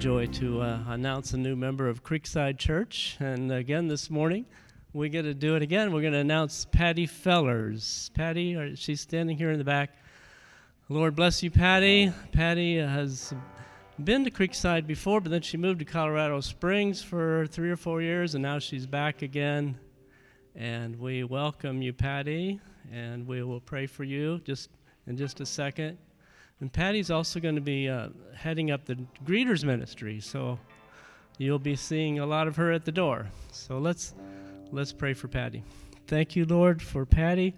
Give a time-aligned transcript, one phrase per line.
[0.00, 3.18] joy to uh, announce a new member of Creekside Church.
[3.20, 4.46] And again, this morning,
[4.94, 5.92] we get to do it again.
[5.92, 8.10] We're going to announce Patty Fellers.
[8.14, 9.90] Patty, she's standing here in the back.
[10.88, 12.14] Lord bless you, Patty.
[12.32, 13.34] Patty has
[14.02, 18.00] been to Creekside before, but then she moved to Colorado Springs for three or four
[18.00, 19.78] years, and now she's back again.
[20.56, 22.58] And we welcome you, Patty,
[22.90, 24.70] and we will pray for you just
[25.06, 25.98] in just a second.
[26.60, 30.58] And Patty's also going to be uh, heading up the greeters ministry, so
[31.38, 33.26] you'll be seeing a lot of her at the door.
[33.50, 34.14] So let's
[34.70, 35.64] let's pray for Patty.
[36.06, 37.54] Thank you, Lord, for Patty.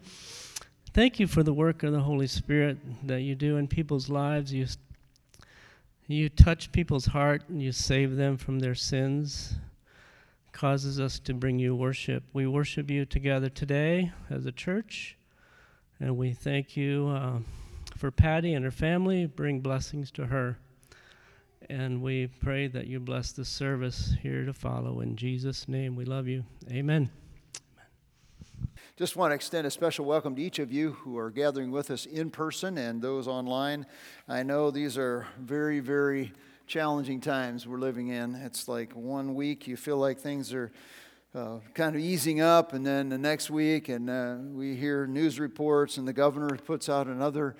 [0.94, 4.52] Thank you for the work of the Holy Spirit that you do in people's lives.
[4.52, 4.66] You
[6.06, 9.54] you touch people's heart and you save them from their sins.
[10.52, 12.22] Causes us to bring you worship.
[12.34, 15.16] We worship you together today as a church,
[15.98, 17.08] and we thank you.
[17.08, 17.38] Uh,
[18.02, 19.26] for Patty and her family.
[19.26, 20.58] Bring blessings to her.
[21.70, 25.02] And we pray that you bless the service here to follow.
[25.02, 26.42] In Jesus' name, we love you.
[26.68, 27.10] Amen.
[28.96, 31.92] Just want to extend a special welcome to each of you who are gathering with
[31.92, 33.86] us in person and those online.
[34.28, 36.32] I know these are very, very
[36.66, 38.34] challenging times we're living in.
[38.34, 40.72] It's like one week you feel like things are
[41.36, 45.38] uh, kind of easing up, and then the next week, and uh, we hear news
[45.38, 47.54] reports, and the governor puts out another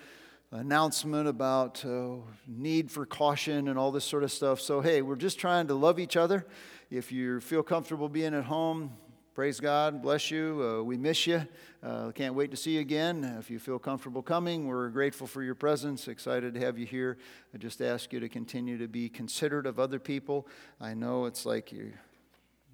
[0.53, 4.61] announcement about uh, need for caution and all this sort of stuff.
[4.61, 6.47] So, hey, we're just trying to love each other.
[6.91, 8.93] If you feel comfortable being at home,
[9.35, 10.63] praise God, bless you.
[10.63, 11.47] Uh, we miss you.
[11.83, 13.25] Uh, can't wait to see you again.
[13.39, 17.17] If you feel comfortable coming, we're grateful for your presence, excited to have you here.
[17.55, 20.47] I just ask you to continue to be considerate of other people.
[20.79, 21.95] I know it's like you.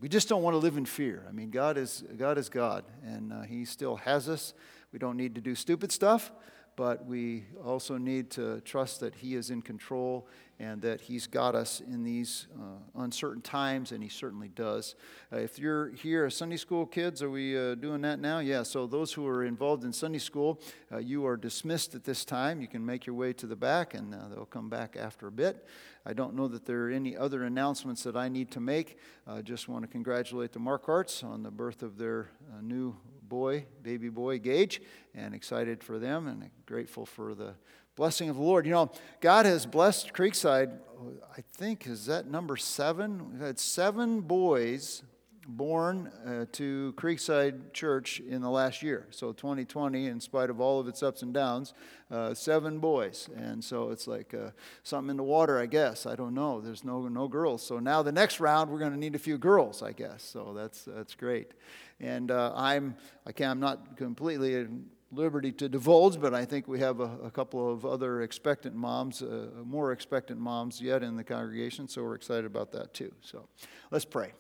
[0.00, 1.25] We just don't want to live in fear.
[1.28, 4.53] I mean, God is God, is God and uh, He still has us.
[4.93, 6.33] We don't need to do stupid stuff
[6.78, 10.28] but we also need to trust that He is in control
[10.61, 14.94] and that He's got us in these uh, uncertain times, and He certainly does.
[15.33, 18.38] Uh, if you're here, Sunday school kids, are we uh, doing that now?
[18.38, 20.61] Yeah, so those who are involved in Sunday school,
[20.93, 22.61] uh, you are dismissed at this time.
[22.61, 25.33] You can make your way to the back, and uh, they'll come back after a
[25.33, 25.67] bit.
[26.06, 28.99] I don't know that there are any other announcements that I need to make.
[29.27, 32.94] I just want to congratulate the Markarts on the birth of their uh, new
[33.28, 34.81] boy, baby boy, Gage,
[35.15, 37.55] and excited for them and grateful for the
[37.97, 38.66] blessing of the Lord.
[38.66, 43.33] You know, God has blessed Creekside, oh, I think, is that number seven?
[43.33, 45.03] We've had seven boys
[45.49, 49.07] born uh, to Creekside Church in the last year.
[49.11, 51.73] So 2020, in spite of all of its ups and downs,
[52.11, 53.31] uh, seven boys.
[53.35, 54.51] And so it's like uh,
[54.83, 56.05] something in the water, I guess.
[56.05, 56.61] I don't know.
[56.61, 57.63] There's no, no girls.
[57.63, 60.23] So now the next round, we're going to need a few girls, I guess.
[60.23, 61.53] So that's, that's great.
[61.99, 62.95] And uh, I'm,
[63.27, 64.67] I can, I'm not completely at
[65.11, 69.23] liberty to divulge, but I think we have a, a couple of other expectant moms,
[69.23, 71.89] uh, more expectant moms yet in the congregation.
[71.89, 73.13] So we're excited about that too.
[73.23, 73.49] So
[73.91, 74.33] let's pray.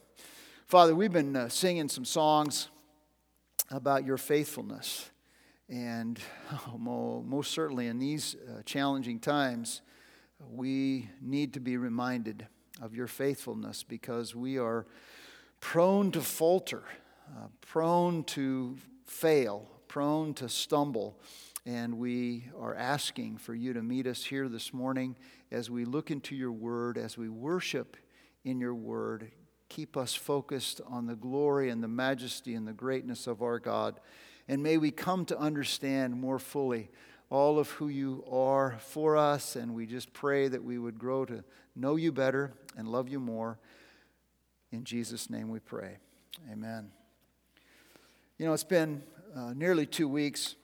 [0.68, 2.68] Father, we've been uh, singing some songs
[3.70, 5.10] about your faithfulness.
[5.70, 6.20] And
[6.68, 9.80] oh, most certainly in these uh, challenging times,
[10.38, 12.46] we need to be reminded
[12.82, 14.84] of your faithfulness because we are
[15.60, 16.82] prone to falter,
[17.34, 18.76] uh, prone to
[19.06, 21.18] fail, prone to stumble.
[21.64, 25.16] And we are asking for you to meet us here this morning
[25.50, 27.96] as we look into your word, as we worship
[28.44, 29.30] in your word
[29.68, 34.00] keep us focused on the glory and the majesty and the greatness of our God.
[34.48, 36.90] And may we come to understand more fully
[37.30, 39.56] all of who you are for us.
[39.56, 41.44] And we just pray that we would grow to
[41.76, 43.58] know you better and love you more.
[44.72, 45.98] In Jesus' name we pray.
[46.50, 46.90] Amen.
[48.38, 49.02] You know, it's been
[49.36, 50.54] uh, nearly two weeks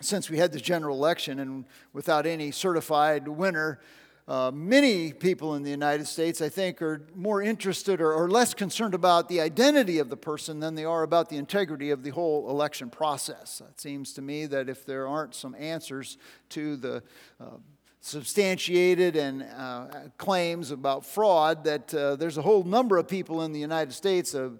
[0.00, 1.64] since we had the general election, and
[1.94, 3.80] without any certified winner,
[4.28, 8.54] uh, many people in the United States, I think, are more interested or, or, less
[8.54, 12.10] concerned about the identity of the person than they are about the integrity of the
[12.10, 13.62] whole election process.
[13.70, 16.18] It seems to me that if there aren't some answers
[16.50, 17.04] to the
[17.40, 17.58] uh,
[18.00, 19.86] substantiated and uh,
[20.18, 24.34] claims about fraud, that uh, there's a whole number of people in the United States,
[24.34, 24.50] uh,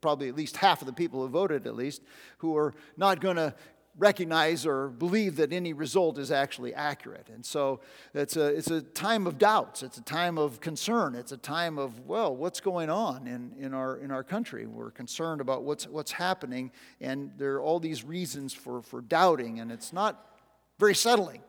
[0.00, 2.00] probably at least half of the people who voted at least,
[2.38, 3.52] who are not going to
[3.98, 7.28] recognize or believe that any result is actually accurate.
[7.32, 7.80] And so
[8.12, 9.82] it's a, it's a time of doubts.
[9.82, 11.14] It's a time of concern.
[11.14, 14.66] It's a time of, well, what's going on in, in, our, in our country?
[14.66, 19.60] We're concerned about what's, what's happening, and there are all these reasons for, for doubting,
[19.60, 20.38] and it's not
[20.78, 21.42] very settling.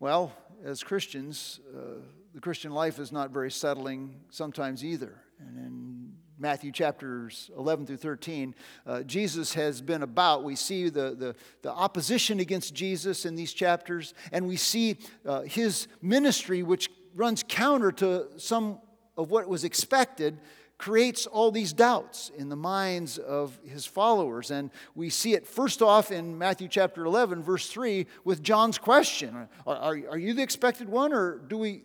[0.00, 0.32] Well,
[0.64, 2.00] as Christians, uh,
[2.34, 5.14] the Christian life is not very settling sometimes either.
[5.40, 8.54] And in Matthew chapters 11 through 13,
[8.86, 10.44] uh, Jesus has been about.
[10.44, 15.42] We see the, the, the, opposition against Jesus in these chapters, and we see uh,
[15.42, 18.78] his ministry, which runs counter to some
[19.16, 20.38] of what was expected,
[20.78, 24.52] creates all these doubts in the minds of his followers.
[24.52, 29.48] And we see it first off in Matthew chapter 11, verse 3, with John's question
[29.66, 31.82] Are, are, are you the expected one, or do we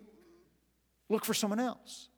[1.09, 2.09] look for someone else?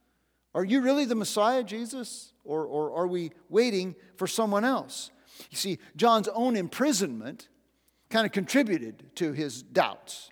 [0.56, 5.12] Are you really the Messiah, Jesus, or, or are we waiting for someone else?
[5.52, 7.50] You see, John's own imprisonment
[8.10, 10.32] kind of contributed to his doubts.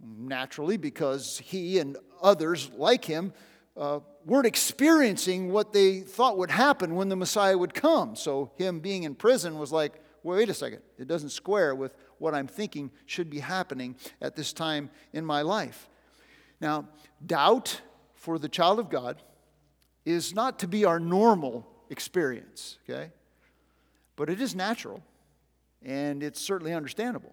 [0.00, 3.34] Naturally, because he and others like him
[3.76, 8.16] uh, weren't experiencing what they thought would happen when the Messiah would come.
[8.16, 12.34] So, him being in prison was like, wait a second, it doesn't square with what
[12.34, 15.90] I'm thinking should be happening at this time in my life.
[16.58, 16.88] Now,
[17.24, 17.82] doubt
[18.14, 19.22] for the child of God
[20.04, 23.10] is not to be our normal experience, okay?
[24.16, 25.02] But it is natural
[25.84, 27.32] and it's certainly understandable.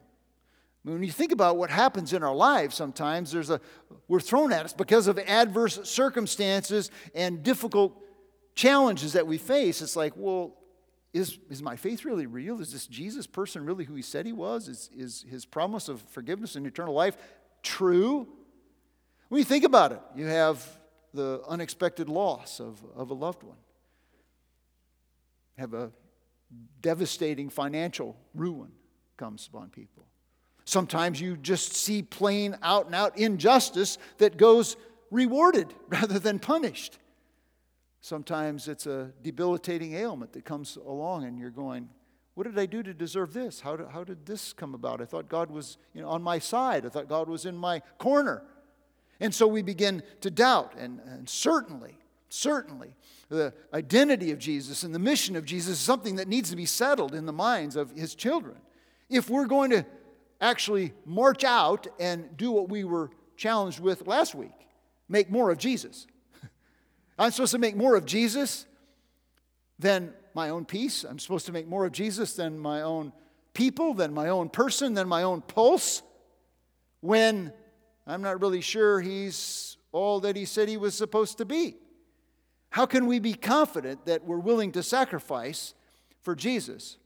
[0.83, 3.59] When you think about what happens in our lives, sometimes there's a
[4.07, 8.01] we're thrown at us because of adverse circumstances and difficult
[8.55, 9.81] challenges that we face.
[9.81, 10.55] It's like, well,
[11.13, 12.61] is, is my faith really real?
[12.61, 14.67] Is this Jesus person really who he said he was?
[14.67, 17.17] Is, is his promise of forgiveness and eternal life
[17.61, 18.27] true?
[19.27, 20.65] When you think about it, you have
[21.13, 23.57] the unexpected loss of, of a loved one,
[25.57, 25.91] have a
[26.81, 28.71] devastating financial ruin
[29.17, 30.05] comes upon people.
[30.65, 34.77] Sometimes you just see plain out and out injustice that goes
[35.11, 36.99] rewarded rather than punished.
[38.01, 41.89] Sometimes it's a debilitating ailment that comes along and you're going,
[42.35, 43.59] What did I do to deserve this?
[43.59, 45.01] How did, how did this come about?
[45.01, 47.81] I thought God was you know, on my side, I thought God was in my
[47.97, 48.43] corner.
[49.19, 50.75] And so we begin to doubt.
[50.77, 51.97] And, and certainly,
[52.29, 52.95] certainly,
[53.29, 56.65] the identity of Jesus and the mission of Jesus is something that needs to be
[56.65, 58.57] settled in the minds of his children.
[59.09, 59.85] If we're going to
[60.41, 64.51] actually march out and do what we were challenged with last week
[65.09, 66.07] make more of Jesus.
[67.19, 68.65] I'm supposed to make more of Jesus
[69.79, 71.03] than my own peace.
[71.03, 73.11] I'm supposed to make more of Jesus than my own
[73.53, 76.03] people, than my own person, than my own pulse,
[77.01, 77.51] when
[78.09, 81.75] I'm not really sure he's all that he said he was supposed to be.
[82.71, 85.73] How can we be confident that we're willing to sacrifice
[86.21, 86.97] for Jesus?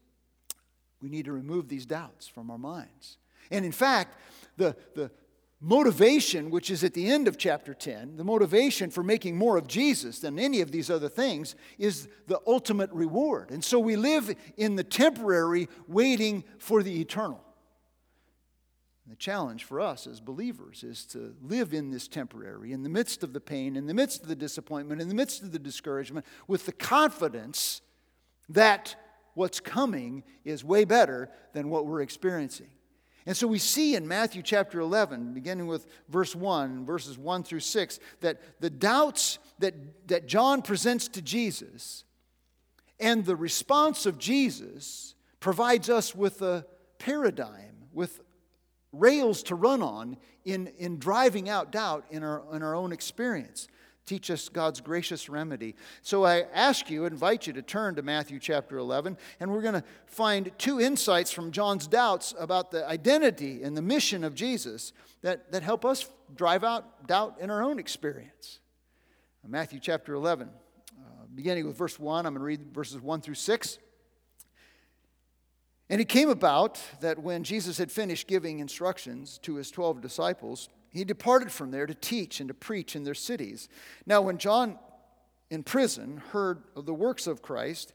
[1.01, 3.17] We need to remove these doubts from our minds.
[3.51, 4.17] And in fact,
[4.57, 5.11] the, the
[5.59, 9.67] motivation, which is at the end of chapter 10, the motivation for making more of
[9.67, 13.51] Jesus than any of these other things is the ultimate reward.
[13.51, 17.41] And so we live in the temporary, waiting for the eternal.
[19.07, 23.21] The challenge for us as believers is to live in this temporary, in the midst
[23.21, 26.25] of the pain, in the midst of the disappointment, in the midst of the discouragement,
[26.47, 27.81] with the confidence
[28.47, 28.95] that
[29.33, 32.69] what's coming is way better than what we're experiencing.
[33.25, 37.61] And so we see in Matthew chapter 11, beginning with verse 1, verses 1 through
[37.61, 42.03] 6, that the doubts that, that John presents to Jesus
[43.00, 46.65] and the response of Jesus provides us with a
[47.00, 48.22] paradigm, with
[48.93, 53.67] rails to run on in, in driving out doubt in our, in our own experience
[54.05, 55.75] teach us God's gracious remedy.
[56.01, 59.75] So I ask you, invite you to turn to Matthew chapter 11, and we're going
[59.75, 64.93] to find two insights from John's doubts about the identity and the mission of Jesus
[65.21, 68.59] that, that help us drive out doubt in our own experience.
[69.45, 71.01] Matthew chapter 11, uh,
[71.35, 73.77] beginning with verse 1, I'm going to read verses 1 through 6.
[75.93, 80.67] And it came about that when Jesus had finished giving instructions to his 12 disciples,
[80.89, 83.69] he departed from there to teach and to preach in their cities.
[84.07, 84.79] Now, when John
[85.51, 87.93] in prison heard of the works of Christ,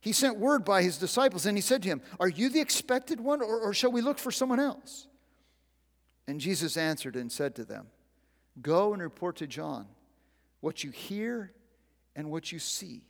[0.00, 3.20] he sent word by his disciples and he said to him, Are you the expected
[3.20, 5.06] one, or, or shall we look for someone else?
[6.26, 7.88] And Jesus answered and said to them,
[8.62, 9.86] Go and report to John
[10.60, 11.52] what you hear
[12.16, 13.02] and what you see.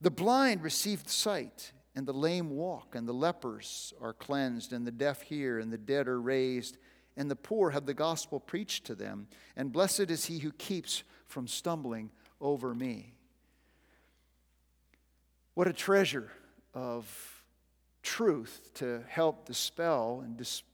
[0.00, 4.92] The blind received sight, and the lame walk, and the lepers are cleansed, and the
[4.92, 6.76] deaf hear, and the dead are raised
[7.16, 9.28] and the poor have the gospel preached to them.
[9.56, 13.14] And blessed is he who keeps from stumbling over me.
[15.54, 16.30] What a treasure
[16.72, 17.44] of
[18.02, 20.69] truth to help dispel and dispel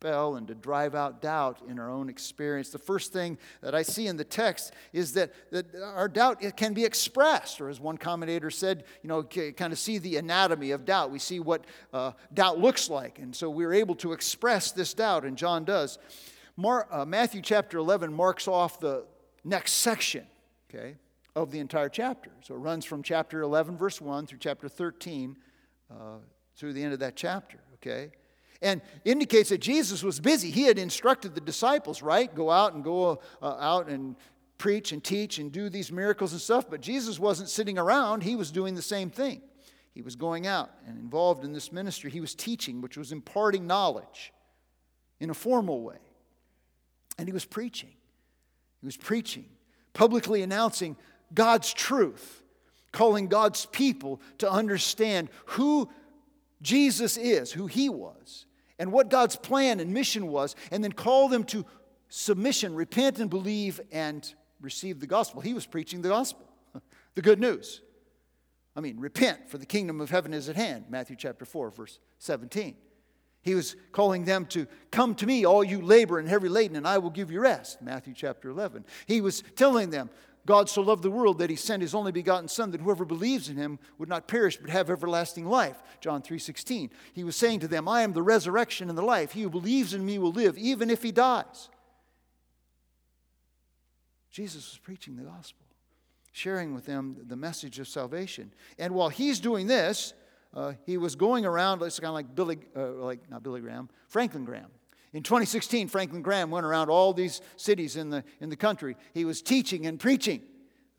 [0.00, 2.70] dispel and to drive out doubt in our own experience.
[2.70, 6.72] The first thing that I see in the text is that, that our doubt can
[6.72, 10.84] be expressed, or as one commentator said, you know, kind of see the anatomy of
[10.84, 11.10] doubt.
[11.10, 15.24] We see what uh, doubt looks like, and so we're able to express this doubt,
[15.24, 15.98] and John does.
[16.56, 19.04] Mar- uh, Matthew chapter 11 marks off the
[19.44, 20.26] next section,
[20.70, 20.96] okay,
[21.36, 22.30] of the entire chapter.
[22.42, 25.36] So it runs from chapter 11, verse 1 through chapter 13
[25.90, 25.94] uh,
[26.56, 28.12] through the end of that chapter, okay?
[28.62, 30.50] And indicates that Jesus was busy.
[30.50, 32.32] He had instructed the disciples, right?
[32.34, 34.16] Go out and go uh, out and
[34.58, 36.68] preach and teach and do these miracles and stuff.
[36.68, 39.40] But Jesus wasn't sitting around, he was doing the same thing.
[39.92, 42.10] He was going out and involved in this ministry.
[42.10, 44.32] He was teaching, which was imparting knowledge
[45.18, 45.98] in a formal way.
[47.18, 47.92] And he was preaching.
[48.80, 49.46] He was preaching,
[49.92, 50.96] publicly announcing
[51.34, 52.42] God's truth,
[52.92, 55.90] calling God's people to understand who
[56.62, 58.46] Jesus is, who he was,
[58.80, 61.66] and what God's plan and mission was, and then call them to
[62.08, 65.42] submission, repent and believe, and receive the gospel.
[65.42, 66.48] He was preaching the gospel,
[67.14, 67.82] the good news.
[68.74, 70.86] I mean, repent, for the kingdom of heaven is at hand.
[70.88, 72.74] Matthew chapter 4, verse 17.
[73.42, 76.88] He was calling them to come to me, all you labor and heavy laden, and
[76.88, 77.82] I will give you rest.
[77.82, 78.86] Matthew chapter 11.
[79.06, 80.08] He was telling them,
[80.50, 83.48] God so loved the world that he sent his only begotten son that whoever believes
[83.48, 85.80] in him would not perish but have everlasting life.
[86.00, 86.90] John 3:16.
[87.12, 89.30] He was saying to them, I am the resurrection and the life.
[89.30, 91.68] He who believes in me will live even if he dies.
[94.32, 95.64] Jesus was preaching the gospel,
[96.32, 98.52] sharing with them the message of salvation.
[98.76, 100.14] And while he's doing this,
[100.52, 103.88] uh, he was going around, it's kind of like Billy, uh, like not Billy Graham,
[104.08, 104.72] Franklin Graham.
[105.12, 108.96] In 2016, Franklin Graham went around all these cities in the, in the country.
[109.12, 110.42] He was teaching and preaching,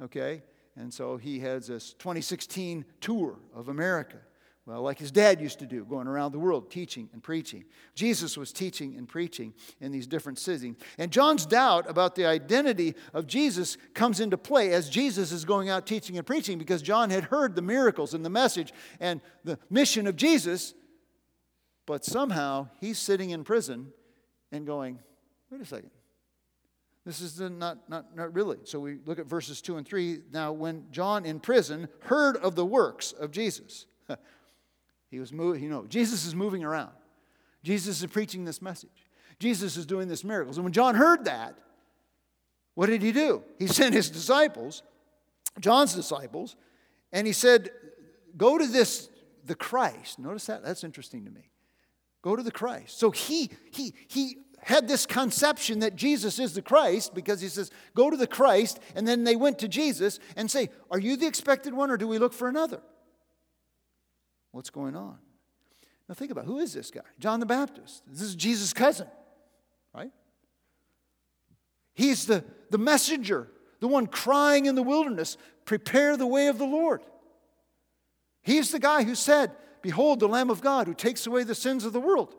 [0.01, 0.43] okay?
[0.75, 4.17] And so he has this 2016 tour of America.
[4.65, 7.65] Well, like his dad used to do, going around the world teaching and preaching.
[7.95, 10.75] Jesus was teaching and preaching in these different cities.
[10.99, 15.69] And John's doubt about the identity of Jesus comes into play as Jesus is going
[15.69, 19.57] out teaching and preaching because John had heard the miracles and the message and the
[19.71, 20.75] mission of Jesus,
[21.87, 23.91] but somehow he's sitting in prison
[24.51, 24.99] and going,
[25.49, 25.91] wait a second.
[27.05, 28.57] This is not, not, not really.
[28.63, 30.19] So we look at verses 2 and 3.
[30.31, 33.87] Now, when John in prison heard of the works of Jesus,
[35.09, 36.91] he was moving, you know, Jesus is moving around.
[37.63, 39.07] Jesus is preaching this message.
[39.39, 40.57] Jesus is doing this miracles.
[40.57, 41.57] And when John heard that,
[42.75, 43.43] what did he do?
[43.57, 44.83] He sent his disciples,
[45.59, 46.55] John's disciples,
[47.11, 47.71] and he said,
[48.37, 49.09] Go to this,
[49.45, 50.17] the Christ.
[50.17, 50.63] Notice that?
[50.63, 51.49] That's interesting to me.
[52.21, 52.99] Go to the Christ.
[52.99, 57.71] So he he he had this conception that Jesus is the Christ because he says,
[57.95, 61.25] Go to the Christ, and then they went to Jesus and say, Are you the
[61.25, 62.81] expected one, or do we look for another?
[64.51, 65.17] What's going on?
[66.07, 66.47] Now think about it.
[66.47, 67.01] who is this guy?
[67.19, 68.03] John the Baptist.
[68.05, 69.07] This is Jesus' cousin,
[69.93, 70.11] right?
[71.93, 73.47] He's the, the messenger,
[73.79, 77.01] the one crying in the wilderness, prepare the way of the Lord.
[78.43, 79.51] He's the guy who said,
[79.81, 82.35] Behold, the Lamb of God who takes away the sins of the world.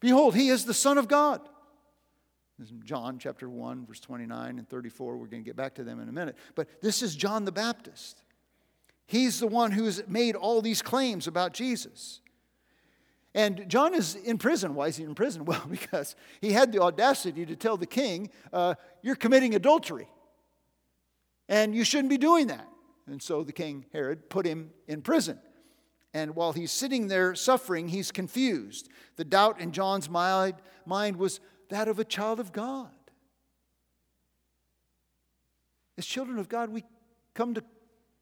[0.00, 1.40] Behold, he is the Son of God.
[2.84, 5.16] John chapter 1, verse 29 and 34.
[5.16, 6.36] We're going to get back to them in a minute.
[6.54, 8.22] But this is John the Baptist.
[9.06, 12.20] He's the one who's made all these claims about Jesus.
[13.34, 14.74] And John is in prison.
[14.74, 15.44] Why is he in prison?
[15.46, 20.08] Well, because he had the audacity to tell the king, uh, You're committing adultery.
[21.48, 22.66] And you shouldn't be doing that.
[23.06, 25.38] And so the king, Herod, put him in prison.
[26.14, 28.88] And while he's sitting there suffering, he's confused.
[29.16, 31.40] The doubt in John's mind, was
[31.70, 32.90] that of a child of God.
[35.96, 36.84] As children of God, we
[37.34, 37.64] come to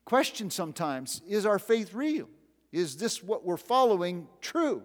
[0.04, 2.28] question sometimes is our faith real?
[2.72, 4.82] Is this what we're following true?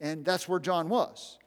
[0.00, 1.38] And that's where John was.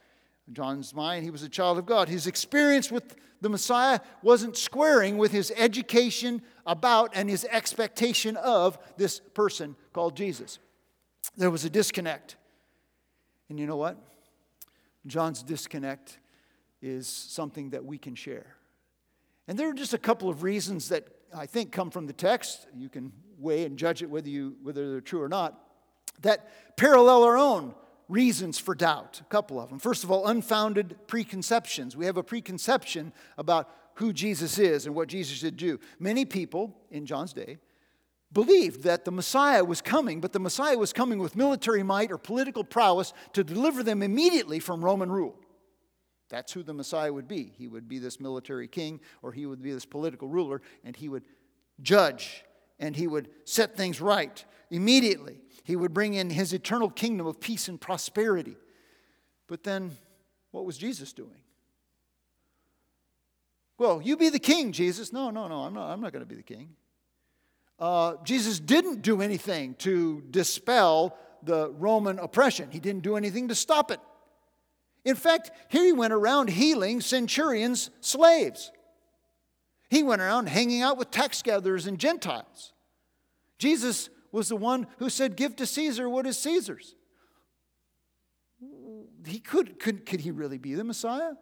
[0.48, 2.08] In John's mind, he was a child of God.
[2.08, 8.80] His experience with the Messiah wasn't squaring with his education about and his expectation of
[8.98, 10.60] this person called Jesus.
[11.36, 12.36] There was a disconnect.
[13.50, 13.98] And you know what?
[15.06, 16.20] John's disconnect
[16.82, 18.56] is something that we can share.
[19.48, 22.68] And there are just a couple of reasons that I think come from the text.
[22.76, 25.60] You can weigh and judge it whether, you, whether they're true or not.
[26.22, 27.74] That parallel our own
[28.10, 29.22] reasons for doubt.
[29.22, 29.80] A couple of them.
[29.80, 31.96] First of all, unfounded preconceptions.
[31.96, 35.80] We have a preconception about who Jesus is and what Jesus should do.
[36.00, 37.58] Many people in John's day
[38.38, 42.20] believed that the Messiah was coming, but the Messiah was coming with military might or
[42.20, 45.34] political prowess to deliver them immediately from Roman rule.
[46.30, 47.52] That's who the Messiah would be.
[47.58, 51.10] He would be this military king, or he would be this political ruler, and he
[51.10, 51.24] would
[51.82, 52.46] judge
[52.78, 55.40] and he would set things right immediately.
[55.64, 58.56] He would bring in his eternal kingdom of peace and prosperity.
[59.48, 59.98] But then,
[60.52, 61.42] what was Jesus doing?
[63.80, 65.12] Well, you be the king, Jesus.
[65.12, 66.76] No, no, no, I'm not, I'm not going to be the king.
[67.80, 73.56] Uh, Jesus didn't do anything to dispel the Roman oppression, he didn't do anything to
[73.56, 74.00] stop it.
[75.06, 78.72] In fact, here he went around healing centurions' slaves.
[79.90, 82.74] He went around hanging out with tax gatherers and Gentiles.
[83.58, 86.96] Jesus was the one who said, Give to Caesar what is Caesar's.
[89.26, 91.34] he could, could, could he really be the Messiah?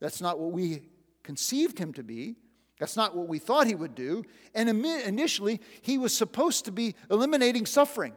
[0.00, 0.88] That's not what we
[1.22, 2.36] conceived him to be.
[2.78, 4.24] That's not what we thought he would do.
[4.54, 8.14] And initially, he was supposed to be eliminating suffering,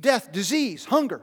[0.00, 1.20] death, disease, hunger.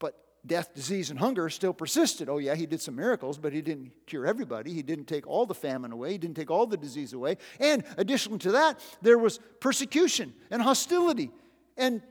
[0.00, 2.28] But death, disease, and hunger still persisted.
[2.28, 4.72] Oh, yeah, he did some miracles, but he didn't cure everybody.
[4.72, 6.12] He didn't take all the famine away.
[6.12, 7.36] He didn't take all the disease away.
[7.60, 11.30] And additional to that, there was persecution and hostility.
[11.76, 12.02] And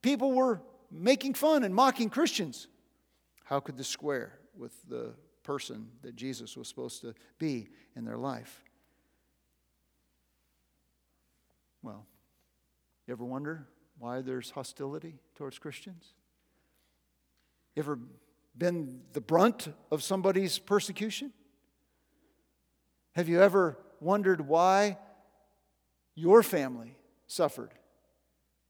[0.00, 2.66] people were making fun and mocking Christians.
[3.44, 5.12] How could this square with the
[5.48, 8.62] person that Jesus was supposed to be in their life?
[11.82, 12.04] Well,
[13.06, 13.66] you ever wonder
[13.98, 16.12] why there's hostility towards Christians?
[17.74, 17.98] You ever
[18.58, 21.32] been the brunt of somebody's persecution?
[23.14, 24.98] Have you ever wondered why
[26.14, 27.72] your family suffered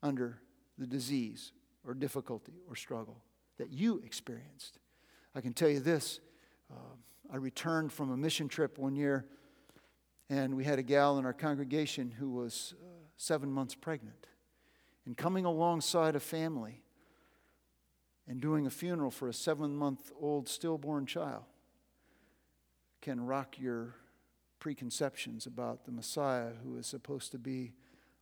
[0.01, 0.39] under
[0.79, 1.51] the disease
[1.85, 3.17] or difficulty or struggle
[3.59, 4.79] that you experienced.
[5.35, 6.21] I can tell you this
[7.31, 9.27] I returned from a mission trip one year,
[10.31, 14.27] and we had a gal in our congregation who was uh, seven months pregnant.
[15.05, 16.83] And coming alongside a family
[18.27, 21.45] and doing a funeral for a seven month old stillborn child
[23.01, 23.95] can rock your
[24.59, 27.73] preconceptions about the Messiah who is supposed to be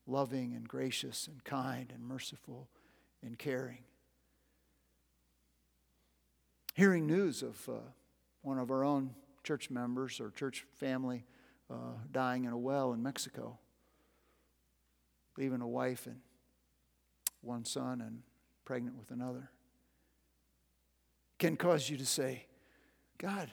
[0.06, 2.68] loving and gracious and kind and merciful
[3.22, 3.84] and caring.
[6.74, 7.78] Hearing news of uh,
[8.46, 9.10] one of our own
[9.42, 11.24] church members or church family
[11.68, 13.58] uh, dying in a well in Mexico,
[15.36, 16.20] leaving a wife and
[17.40, 18.22] one son and
[18.64, 19.50] pregnant with another,
[21.40, 22.46] can cause you to say,
[23.18, 23.50] God,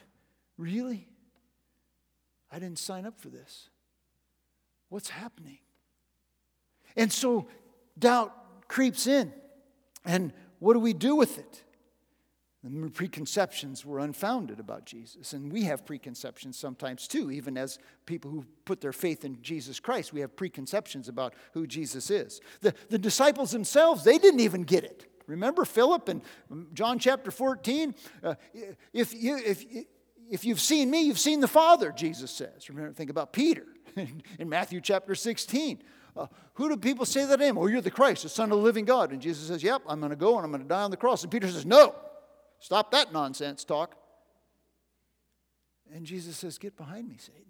[0.56, 1.08] really?
[2.52, 3.70] I didn't sign up for this.
[4.90, 5.58] What's happening?
[6.94, 7.48] And so
[7.98, 9.32] doubt creeps in.
[10.04, 11.64] And what do we do with it?
[12.64, 15.34] The preconceptions were unfounded about Jesus.
[15.34, 19.78] And we have preconceptions sometimes too, even as people who put their faith in Jesus
[19.78, 20.14] Christ.
[20.14, 22.40] We have preconceptions about who Jesus is.
[22.62, 25.06] The, the disciples themselves, they didn't even get it.
[25.26, 26.22] Remember Philip in
[26.72, 27.94] John chapter 14?
[28.22, 28.34] Uh,
[28.94, 29.64] if, you, if,
[30.30, 32.70] if you've seen me, you've seen the Father, Jesus says.
[32.70, 33.66] Remember, think about Peter
[34.38, 35.82] in Matthew chapter 16.
[36.16, 37.58] Uh, who do people say that I am?
[37.58, 39.12] Oh, you're the Christ, the Son of the living God.
[39.12, 40.96] And Jesus says, Yep, I'm going to go and I'm going to die on the
[40.96, 41.22] cross.
[41.22, 41.94] And Peter says, No,
[42.60, 43.96] stop that nonsense talk.
[45.92, 47.42] And Jesus says, Get behind me, Satan.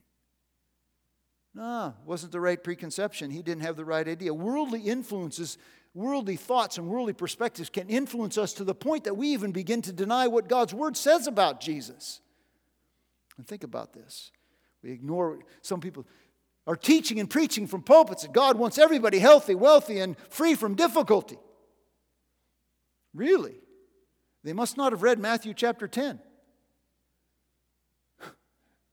[1.55, 3.31] No, wasn't the right preconception.
[3.31, 4.35] He didn't have the right idea.
[4.35, 5.57] Worldly influences,
[5.95, 9.81] worldly thoughts, and worldly perspectives can influence us to the point that we even begin
[9.83, 12.21] to deny what God's word says about Jesus.
[13.39, 14.33] And think about this.
[14.83, 16.07] We ignore some people
[16.67, 20.75] are teaching and preaching from pulpits that God wants everybody healthy, wealthy, and free from
[20.75, 21.39] difficulty.
[23.13, 23.55] Really?
[24.45, 26.21] They must not have read Matthew chapter 10.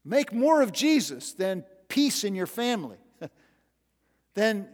[0.04, 2.98] Make more of Jesus than peace in your family,
[4.34, 4.68] than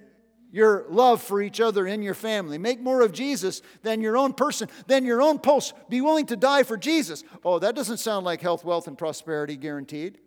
[0.51, 2.57] your love for each other in your family.
[2.57, 5.73] Make more of Jesus than your own person, than your own post.
[5.89, 7.23] Be willing to die for Jesus.
[7.43, 10.19] Oh, that doesn't sound like health, wealth, and prosperity guaranteed.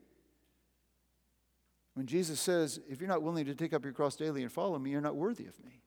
[1.94, 4.78] When Jesus says, if you're not willing to take up your cross daily and follow
[4.78, 5.80] me, you're not worthy of me.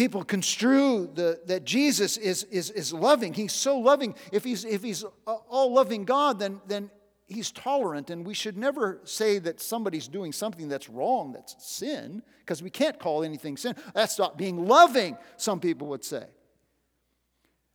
[0.00, 3.34] People construe the, that Jesus is, is, is loving.
[3.34, 4.14] He's so loving.
[4.32, 6.90] If he's, if he's all loving God, then, then
[7.26, 8.08] he's tolerant.
[8.08, 12.70] And we should never say that somebody's doing something that's wrong, that's sin, because we
[12.70, 13.74] can't call anything sin.
[13.92, 16.24] That's not being loving, some people would say.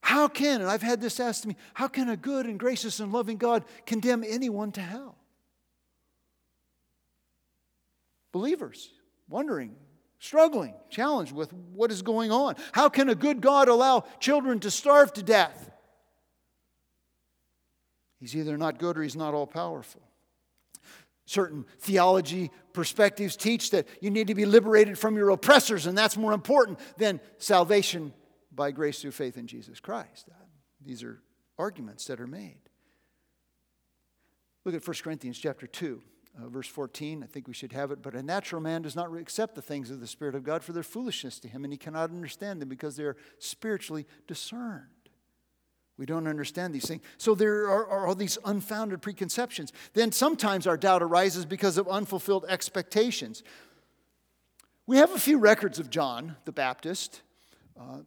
[0.02, 3.00] How can, and I've had this asked to me, how can a good and gracious
[3.00, 5.16] and loving God condemn anyone to hell?
[8.32, 8.92] believers,
[9.30, 9.74] wondering,
[10.26, 12.56] struggling, challenged with what is going on.
[12.72, 15.72] How can a good God allow children to starve to death?
[18.20, 20.02] He's either not good or he's not all powerful.
[21.26, 26.18] Certain theology perspectives teach that you need to be liberated from your oppressors, and that's
[26.18, 28.14] more important than salvation
[28.54, 30.28] by grace through faith in Jesus Christ.
[30.84, 31.22] These are
[31.58, 32.62] arguments that are made.
[34.66, 36.02] Look at 1 Corinthians chapter 2
[36.42, 37.24] uh, verse 14.
[37.24, 38.02] I think we should have it.
[38.02, 40.74] But a natural man does not accept the things of the Spirit of God, for
[40.74, 44.88] they're foolishness to him, and he cannot understand them because they're spiritually discerned.
[45.98, 47.02] We don't understand these things.
[47.18, 49.72] So there are, are, all these unfounded preconceptions.
[49.94, 53.44] Then sometimes our doubt arises because of unfulfilled expectations.
[54.88, 57.22] We have a few records of John the Baptist
[57.80, 58.00] uh,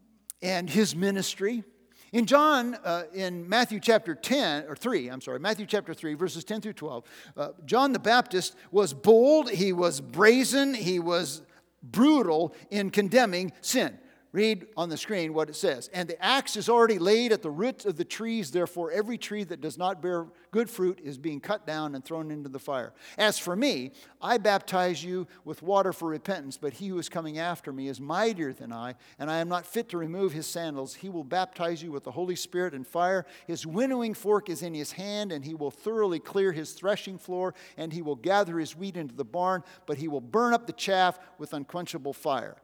[0.42, 1.64] and his ministry.
[2.12, 6.42] In John, uh, in Matthew chapter 10, or 3, I'm sorry, Matthew chapter 3, verses
[6.42, 7.04] 10 through 12,
[7.36, 11.42] uh, John the Baptist was bold, he was brazen, he was
[11.82, 13.98] brutal in condemning sin.
[14.32, 15.88] Read on the screen what it says.
[15.92, 19.44] And the axe is already laid at the roots of the trees, therefore, every tree
[19.44, 22.92] that does not bear good fruit is being cut down and thrown into the fire.
[23.16, 27.38] As for me, I baptize you with water for repentance, but he who is coming
[27.38, 30.94] after me is mightier than I, and I am not fit to remove his sandals.
[30.94, 33.26] He will baptize you with the Holy Spirit and fire.
[33.46, 37.54] His winnowing fork is in his hand, and he will thoroughly clear his threshing floor,
[37.76, 40.72] and he will gather his wheat into the barn, but he will burn up the
[40.72, 42.56] chaff with unquenchable fire.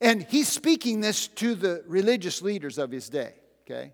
[0.00, 3.92] And he's speaking this to the religious leaders of his day, okay?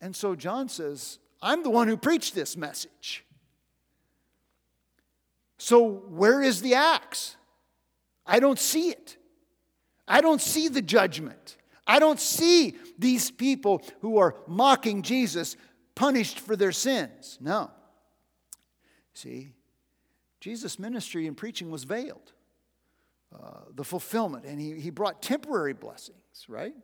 [0.00, 3.24] And so John says, I'm the one who preached this message.
[5.58, 7.36] So where is the axe?
[8.24, 9.16] I don't see it.
[10.06, 11.56] I don't see the judgment.
[11.86, 15.56] I don't see these people who are mocking Jesus
[15.94, 17.38] punished for their sins.
[17.40, 17.70] No.
[19.14, 19.52] See,
[20.40, 22.32] Jesus' ministry and preaching was veiled.
[23.34, 24.44] Uh, the fulfillment.
[24.46, 26.74] And he, he brought temporary blessings, right?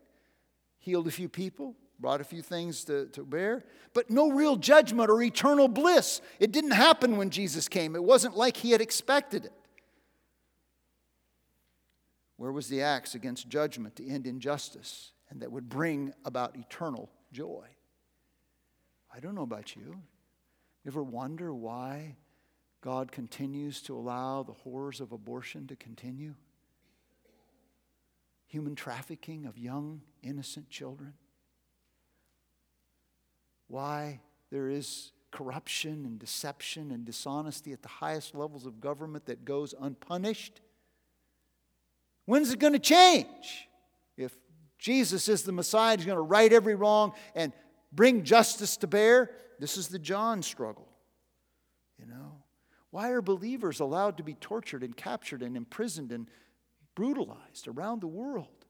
[0.79, 5.09] Healed a few people, brought a few things to, to bear, but no real judgment
[5.09, 6.21] or eternal bliss.
[6.39, 9.53] It didn't happen when Jesus came, it wasn't like he had expected it.
[12.37, 17.09] Where was the axe against judgment to end injustice and that would bring about eternal
[17.33, 17.65] joy?
[19.15, 19.83] I don't know about you.
[20.85, 22.17] You ever wonder why
[22.85, 26.35] God continues to allow the horrors of abortion to continue?
[28.49, 31.15] Human trafficking of young, innocent children?
[33.69, 34.21] Why
[34.51, 39.75] there is corruption and deception and dishonesty at the highest levels of government that goes
[39.81, 40.61] unpunished?
[42.27, 43.67] When's it going to change?
[44.19, 44.37] If
[44.77, 47.51] Jesus is the Messiah, he's going to right every wrong and
[47.93, 49.31] bring justice to bear.
[49.59, 50.87] This is the John struggle,
[51.99, 52.34] you know.
[52.95, 56.29] Why are believers allowed to be tortured and captured and imprisoned and
[56.95, 58.67] brutalized around the world?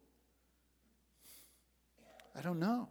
[2.34, 2.88] I don't know.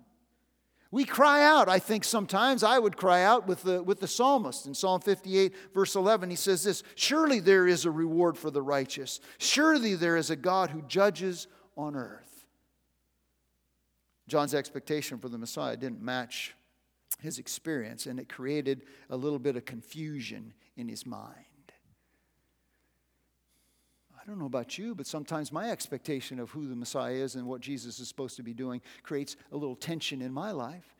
[0.91, 4.67] We cry out, I think sometimes I would cry out with the, with the psalmist
[4.67, 6.29] in Psalm 58, verse 11.
[6.29, 10.35] He says this Surely there is a reward for the righteous, surely there is a
[10.35, 12.45] God who judges on earth.
[14.27, 16.53] John's expectation for the Messiah didn't match
[17.19, 21.45] his experience, and it created a little bit of confusion in his mind.
[24.23, 27.45] I don't know about you, but sometimes my expectation of who the Messiah is and
[27.45, 30.95] what Jesus is supposed to be doing creates a little tension in my life.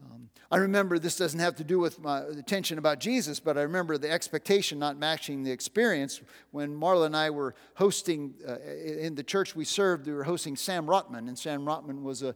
[0.00, 3.56] Um, I remember this doesn't have to do with my, the tension about Jesus, but
[3.56, 8.56] I remember the expectation not matching the experience when Marla and I were hosting uh,
[8.58, 10.06] in the church we served.
[10.06, 12.34] We were hosting Sam Rotman, and Sam Rotman was a,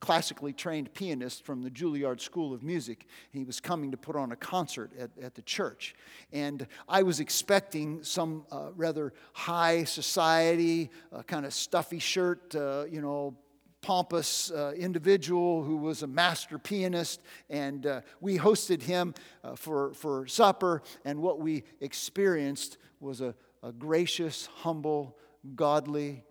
[0.00, 3.06] classically trained pianist from the Juilliard School of Music.
[3.30, 5.94] He was coming to put on a concert at, at the church,
[6.32, 12.84] and I was expecting some uh, rather high society, uh, kind of stuffy shirt, uh,
[12.90, 13.36] you know
[13.82, 19.94] pompous uh, individual who was a master pianist, and uh, we hosted him uh, for,
[19.94, 20.82] for supper.
[21.04, 25.16] And what we experienced was a, a gracious, humble,
[25.54, 26.24] godly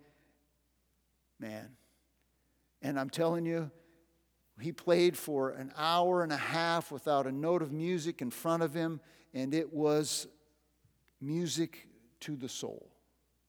[1.38, 1.70] man.
[2.82, 3.70] And I'm telling you,
[4.60, 8.62] he played for an hour and a half without a note of music in front
[8.62, 9.00] of him,
[9.32, 10.26] and it was
[11.20, 11.88] music
[12.20, 12.90] to the soul.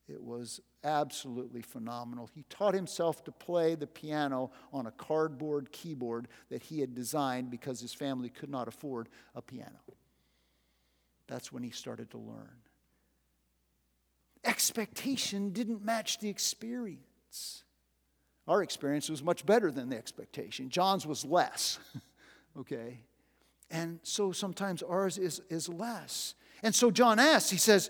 [0.07, 2.29] It was absolutely phenomenal.
[2.33, 7.49] He taught himself to play the piano on a cardboard keyboard that he had designed
[7.49, 9.79] because his family could not afford a piano.
[11.27, 12.57] That's when he started to learn.
[14.43, 17.63] Expectation didn't match the experience.
[18.51, 20.69] Our experience was much better than the expectation.
[20.69, 21.79] John's was less,
[22.59, 22.99] okay?
[23.69, 26.35] And so sometimes ours is, is less.
[26.61, 27.89] And so John asks, he says,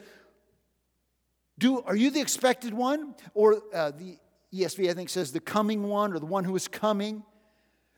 [1.58, 3.16] do, are you the expected one?
[3.34, 4.20] Or uh, the
[4.54, 7.24] ESV, I think, says the coming one or the one who is coming.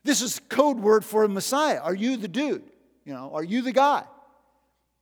[0.05, 1.81] This is code word for a Messiah.
[1.81, 2.63] Are you the dude?
[3.03, 4.05] You know, are you the guy?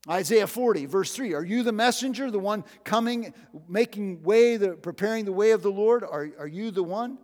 [0.09, 1.35] Isaiah 40, verse 3.
[1.35, 3.35] Are you the messenger, the one coming,
[3.69, 6.03] making way, the, preparing the way of the Lord?
[6.03, 7.19] Are, are you the one?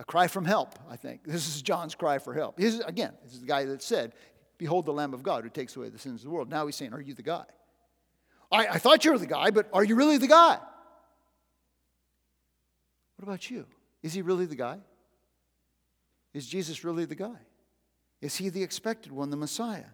[0.00, 1.24] A cry from help, I think.
[1.24, 2.58] This is John's cry for help.
[2.58, 4.12] Again, this is the guy that said,
[4.56, 6.50] Behold the Lamb of God who takes away the sins of the world.
[6.50, 7.44] Now he's saying, Are you the guy?
[8.50, 10.58] I, I thought you were the guy, but are you really the guy?
[13.16, 13.66] What about you?
[14.02, 14.78] Is he really the guy?
[16.32, 17.36] Is Jesus really the guy?
[18.20, 19.90] Is he the expected one, the Messiah?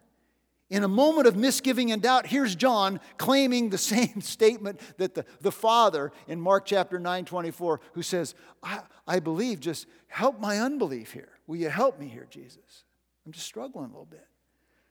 [0.70, 5.24] In a moment of misgiving and doubt, here's John claiming the same statement that the,
[5.40, 10.60] the Father in Mark chapter 9 24, who says, I, I believe, just help my
[10.60, 11.28] unbelief here.
[11.46, 12.84] Will you help me here, Jesus?
[13.26, 14.26] I'm just struggling a little bit.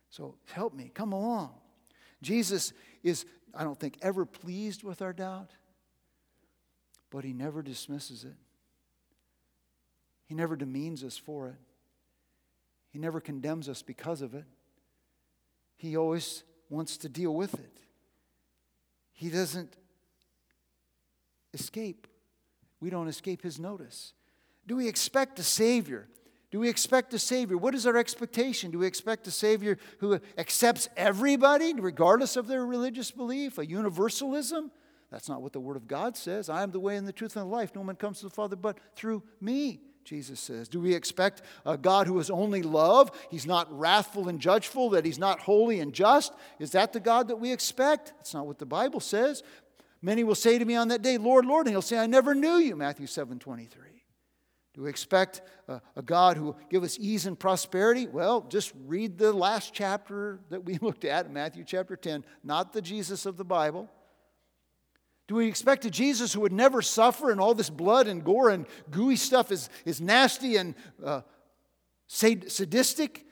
[0.09, 1.51] So help me, come along.
[2.21, 2.71] Jesus
[3.03, 5.51] is I don't think, ever pleased with our doubt.
[7.11, 8.35] but He never dismisses it.
[10.25, 11.55] He never demeans us for it.
[12.89, 14.45] He never condemns us because of it.
[15.75, 17.79] He always wants to deal with it.
[19.13, 19.75] He doesn't
[21.53, 22.07] escape.
[22.79, 24.13] We don't escape His notice.
[24.67, 26.07] Do we expect a Savior?
[26.51, 27.57] Do we expect a Savior?
[27.57, 28.71] What is our expectation?
[28.71, 34.71] Do we expect a Savior who accepts everybody, regardless of their religious belief, a universalism?
[35.09, 36.49] That's not what the Word of God says.
[36.49, 37.75] I am the way and the truth and the life.
[37.75, 40.67] No one comes to the Father but through me, Jesus says.
[40.67, 43.11] Do we expect a God who is only love?
[43.29, 46.33] He's not wrathful and judgeful, that He's not holy and just?
[46.59, 48.13] Is that the God that we expect?
[48.17, 49.43] That's not what the Bible says.
[50.01, 52.35] Many will say to me on that day, Lord, Lord, and He'll say, I never
[52.35, 53.81] knew you, Matthew 7 23.
[54.73, 58.07] Do we expect a, a, God who will give us ease and prosperity?
[58.07, 62.81] Well, just read the last chapter that we looked at, Matthew chapter 10, not the
[62.81, 63.89] Jesus of the Bible.
[65.33, 68.51] Do we expect a Jesus who would never suffer and all this blood and gore
[68.51, 71.21] and gooey stuff is, is nasty and uh,
[72.05, 73.25] sadistic?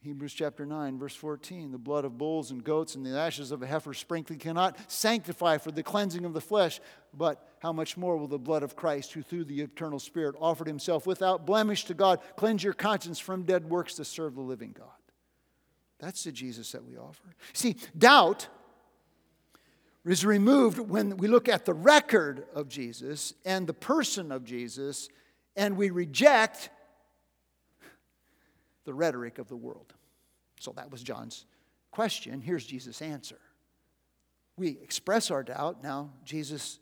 [0.00, 3.62] Hebrews chapter 9, verse 14 the blood of bulls and goats and the ashes of
[3.62, 6.80] a heifer sprinkled cannot sanctify for the cleansing of the flesh,
[7.14, 10.66] but how much more will the blood of Christ, who through the eternal Spirit offered
[10.66, 14.74] himself without blemish to God, cleanse your conscience from dead works to serve the living
[14.76, 14.88] God?
[16.00, 17.36] That's the Jesus that we offer.
[17.52, 18.48] See, doubt
[20.04, 25.08] is removed when we look at the record of Jesus and the person of Jesus,
[25.56, 26.70] and we reject
[28.84, 29.92] the rhetoric of the world.
[30.58, 31.44] So that was John's
[31.90, 32.40] question.
[32.40, 33.38] Here's Jesus' answer.
[34.56, 35.82] We express our doubt.
[35.82, 36.78] Now, Jesus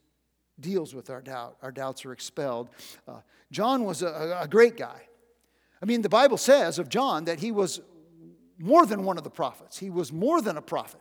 [0.61, 1.57] deals with our doubt.
[1.63, 2.69] Our doubts are expelled.
[3.07, 5.03] Uh, John was a, a great guy.
[5.81, 7.81] I mean, the Bible says of John that he was
[8.59, 11.01] more than one of the prophets, he was more than a prophet.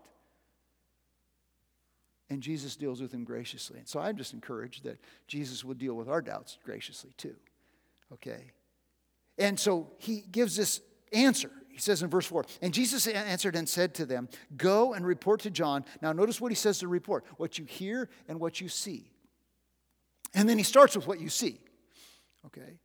[2.29, 3.79] And Jesus deals with him graciously.
[3.79, 7.35] And so I'm just encouraged that Jesus will deal with our doubts graciously too.
[8.13, 8.51] Okay?
[9.37, 10.81] And so he gives this
[11.13, 11.51] answer.
[11.69, 15.41] He says in verse 4 And Jesus answered and said to them, Go and report
[15.41, 15.85] to John.
[16.01, 19.11] Now, notice what he says to report what you hear and what you see.
[20.33, 21.59] And then he starts with what you see.
[22.47, 22.79] Okay?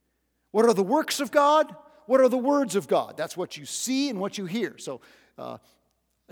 [0.52, 1.74] What are the works of God?
[2.06, 3.16] What are the words of God?
[3.16, 4.76] That's what you see and what you hear.
[4.78, 5.00] So,
[5.38, 5.58] uh,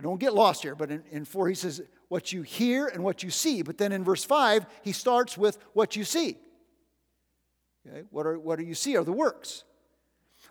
[0.01, 3.23] don't get lost here, but in, in 4 he says, What you hear and what
[3.23, 3.63] you see.
[3.63, 6.37] But then in verse 5, he starts with what you see.
[7.87, 8.03] Okay?
[8.11, 9.63] What, are, what do you see are the works.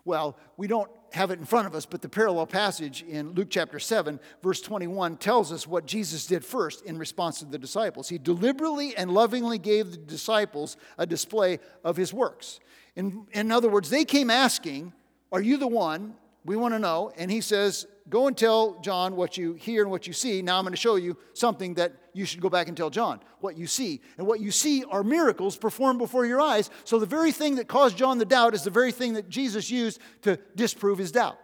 [0.05, 3.49] Well, we don't have it in front of us, but the parallel passage in Luke
[3.49, 8.07] chapter 7, verse 21, tells us what Jesus did first in response to the disciples.
[8.07, 12.61] He deliberately and lovingly gave the disciples a display of his works.
[12.95, 14.93] In, in other words, they came asking,
[15.33, 16.15] Are you the one?
[16.49, 17.11] We want to know.
[17.15, 20.41] And he says, Go and tell John what you hear and what you see.
[20.41, 23.19] Now I'm going to show you something that you should go back and tell John
[23.39, 24.01] what you see.
[24.17, 26.71] And what you see are miracles performed before your eyes.
[26.85, 29.69] So the very thing that caused John the doubt is the very thing that Jesus
[29.69, 31.37] used to disprove his doubt.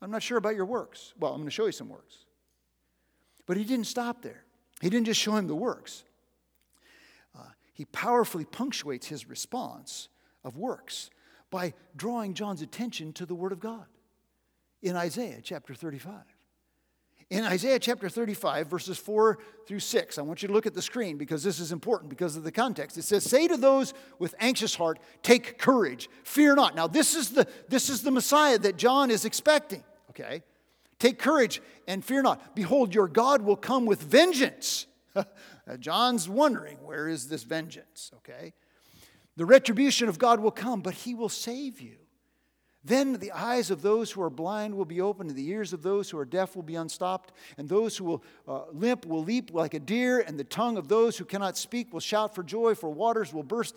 [0.00, 1.14] I'm not sure about your works.
[1.18, 2.18] Well, I'm going to show you some works.
[3.46, 4.44] But he didn't stop there.
[4.80, 6.04] He didn't just show him the works.
[7.36, 10.08] Uh, he powerfully punctuates his response
[10.44, 11.10] of works
[11.50, 13.84] by drawing John's attention to the Word of God
[14.82, 16.14] in Isaiah chapter 35.
[17.30, 20.82] In Isaiah chapter 35, verses 4 through 6, I want you to look at the
[20.82, 22.98] screen because this is important because of the context.
[22.98, 26.74] It says, Say to those with anxious heart, take courage, fear not.
[26.74, 30.42] Now, this is the, this is the Messiah that John is expecting, okay?
[30.98, 32.54] Take courage and fear not.
[32.54, 34.86] Behold, your God will come with vengeance.
[35.78, 38.52] John's wondering, where is this vengeance, okay?
[39.36, 41.96] The retribution of God will come, but He will save you.
[42.84, 45.82] Then the eyes of those who are blind will be opened, and the ears of
[45.82, 49.52] those who are deaf will be unstopped, and those who will uh, limp will leap
[49.52, 52.74] like a deer, and the tongue of those who cannot speak will shout for joy,
[52.74, 53.76] for waters will burst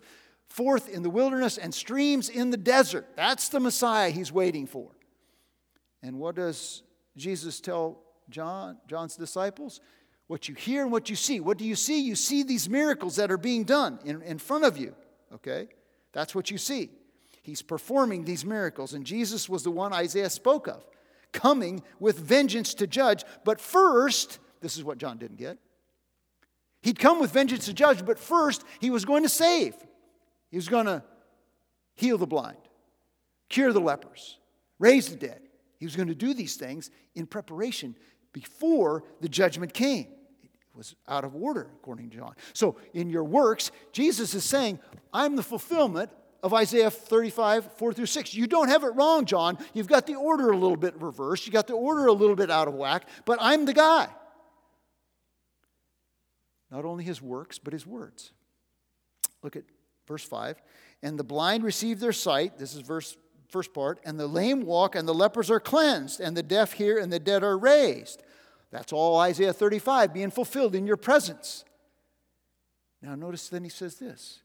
[0.49, 3.07] forth in the wilderness and streams in the desert.
[3.15, 4.89] That's the Messiah he's waiting for.
[6.01, 6.81] And what does
[7.15, 9.81] Jesus tell John, John's disciples?
[10.27, 11.39] What you hear and what you see.
[11.39, 12.01] What do you see?
[12.01, 14.95] You see these miracles that are being done in, in front of you
[15.35, 15.67] okay?
[16.13, 16.89] That's what you see.
[17.41, 20.85] He's performing these miracles, and Jesus was the one Isaiah spoke of,
[21.31, 23.23] coming with vengeance to judge.
[23.43, 25.59] But first, this is what John didn't get.
[26.81, 29.75] He'd come with vengeance to judge, but first, he was going to save.
[30.49, 31.03] He was going to
[31.95, 32.57] heal the blind,
[33.49, 34.39] cure the lepers,
[34.79, 35.41] raise the dead.
[35.77, 37.95] He was going to do these things in preparation
[38.33, 40.07] before the judgment came
[40.75, 42.33] was out of order, according to John.
[42.53, 44.79] So, in your works, Jesus is saying,
[45.13, 46.09] I'm the fulfillment
[46.43, 48.33] of Isaiah 35, 4 through 6.
[48.33, 49.57] You don't have it wrong, John.
[49.73, 52.51] You've got the order a little bit reversed, you got the order a little bit
[52.51, 54.09] out of whack, but I'm the guy.
[56.71, 58.31] not only his works, but his words.
[59.41, 59.63] Look at
[60.07, 60.61] verse 5.
[61.03, 62.57] And the blind receive their sight.
[62.57, 63.15] This is verse
[63.49, 63.99] first part.
[64.03, 67.19] And the lame walk, and the lepers are cleansed, and the deaf hear, and the
[67.19, 68.21] dead are raised.
[68.75, 71.63] That's all Isaiah 35 being fulfilled in your presence.
[73.01, 74.41] Now, notice then he says this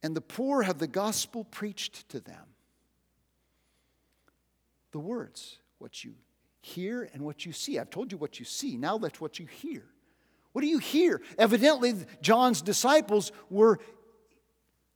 [0.00, 2.54] And the poor have the gospel preached to them.
[4.92, 6.14] The words, what you
[6.60, 7.76] hear and what you see.
[7.76, 8.76] I've told you what you see.
[8.76, 9.82] Now that's what you hear.
[10.52, 11.20] What do you hear?
[11.38, 13.80] Evidently, John's disciples were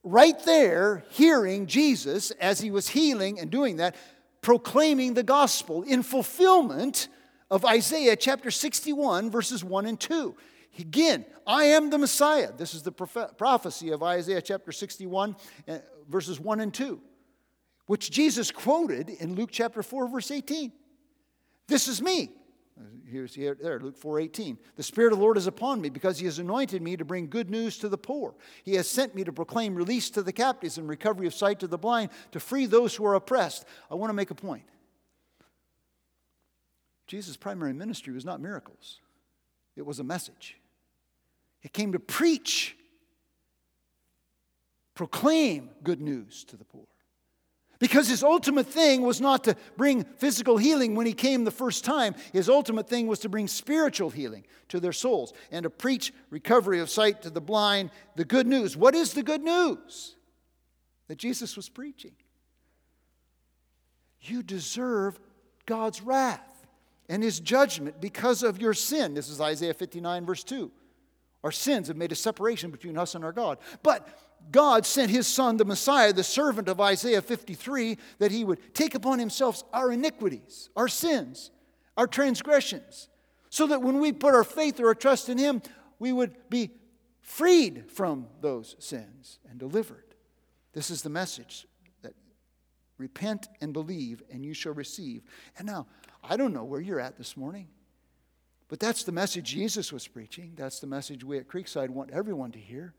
[0.04, 3.96] right there hearing Jesus as he was healing and doing that,
[4.44, 7.08] proclaiming the gospel in fulfillment
[7.50, 10.36] of Isaiah chapter 61, verses 1 and 2.
[10.78, 12.52] Again, I am the Messiah.
[12.54, 15.34] This is the prophecy of Isaiah chapter 61,
[15.66, 15.78] uh,
[16.10, 17.00] verses 1 and 2,
[17.86, 20.70] which Jesus quoted in Luke chapter 4, verse 18.
[21.66, 22.30] This is me.
[23.06, 24.58] Here's here, there, Luke 4:18.
[24.74, 27.28] The Spirit of the Lord is upon me because He has anointed me to bring
[27.28, 28.34] good news to the poor.
[28.64, 31.68] He has sent me to proclaim release to the captives and recovery of sight to
[31.68, 33.64] the blind, to free those who are oppressed.
[33.90, 34.64] I want to make a point.
[37.06, 39.00] Jesus' primary ministry was not miracles,
[39.76, 40.58] it was a message.
[41.60, 42.76] He came to preach,
[44.94, 46.86] proclaim good news to the poor.
[47.78, 51.84] Because his ultimate thing was not to bring physical healing when he came the first
[51.84, 52.14] time.
[52.32, 56.80] His ultimate thing was to bring spiritual healing to their souls and to preach recovery
[56.80, 58.76] of sight to the blind, the good news.
[58.76, 60.16] What is the good news
[61.08, 62.12] that Jesus was preaching?
[64.20, 65.18] You deserve
[65.66, 66.66] God's wrath
[67.08, 69.14] and his judgment because of your sin.
[69.14, 70.70] This is Isaiah 59, verse 2.
[71.42, 73.58] Our sins have made a separation between us and our God.
[73.82, 74.08] But
[74.50, 78.94] God sent his son, the Messiah, the servant of Isaiah 53, that he would take
[78.94, 81.50] upon himself our iniquities, our sins,
[81.96, 83.08] our transgressions,
[83.50, 85.62] so that when we put our faith or our trust in him,
[85.98, 86.70] we would be
[87.20, 90.14] freed from those sins and delivered.
[90.72, 91.66] This is the message
[92.02, 92.14] that
[92.98, 95.22] repent and believe, and you shall receive.
[95.56, 95.86] And now,
[96.22, 97.68] I don't know where you're at this morning,
[98.68, 100.52] but that's the message Jesus was preaching.
[100.56, 102.94] That's the message we at Creekside want everyone to hear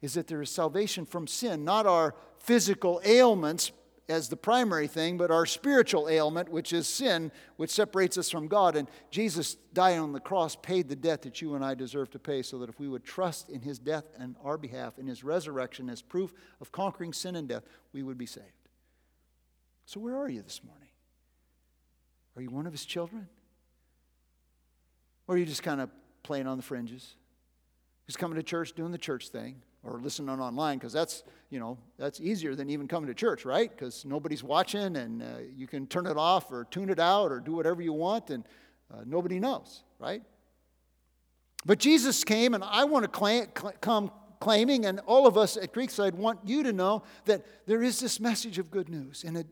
[0.00, 3.72] is that there is salvation from sin, not our physical ailments
[4.08, 8.48] as the primary thing, but our spiritual ailment, which is sin, which separates us from
[8.48, 8.74] God.
[8.74, 12.18] And Jesus dying on the cross paid the debt that you and I deserve to
[12.18, 15.24] pay, so that if we would trust in his death on our behalf, in his
[15.24, 18.46] resurrection as proof of conquering sin and death, we would be saved.
[19.84, 20.88] So, where are you this morning?
[22.36, 23.28] Are you one of his children?
[25.26, 25.90] Or are you just kind of
[26.22, 27.14] playing on the fringes?
[28.06, 29.62] Just coming to church, doing the church thing?
[29.82, 33.70] Or listening online because that's you know that's easier than even coming to church right?
[33.70, 37.40] Because nobody's watching and uh, you can turn it off or tune it out or
[37.40, 38.44] do whatever you want and
[38.92, 40.22] uh, nobody knows right?
[41.66, 43.46] But jesus came and i want to claim,
[43.80, 44.10] come
[44.40, 48.20] claiming and all of us at creekside want you to know that there is this
[48.20, 49.24] message of good news.
[49.24, 49.44] In a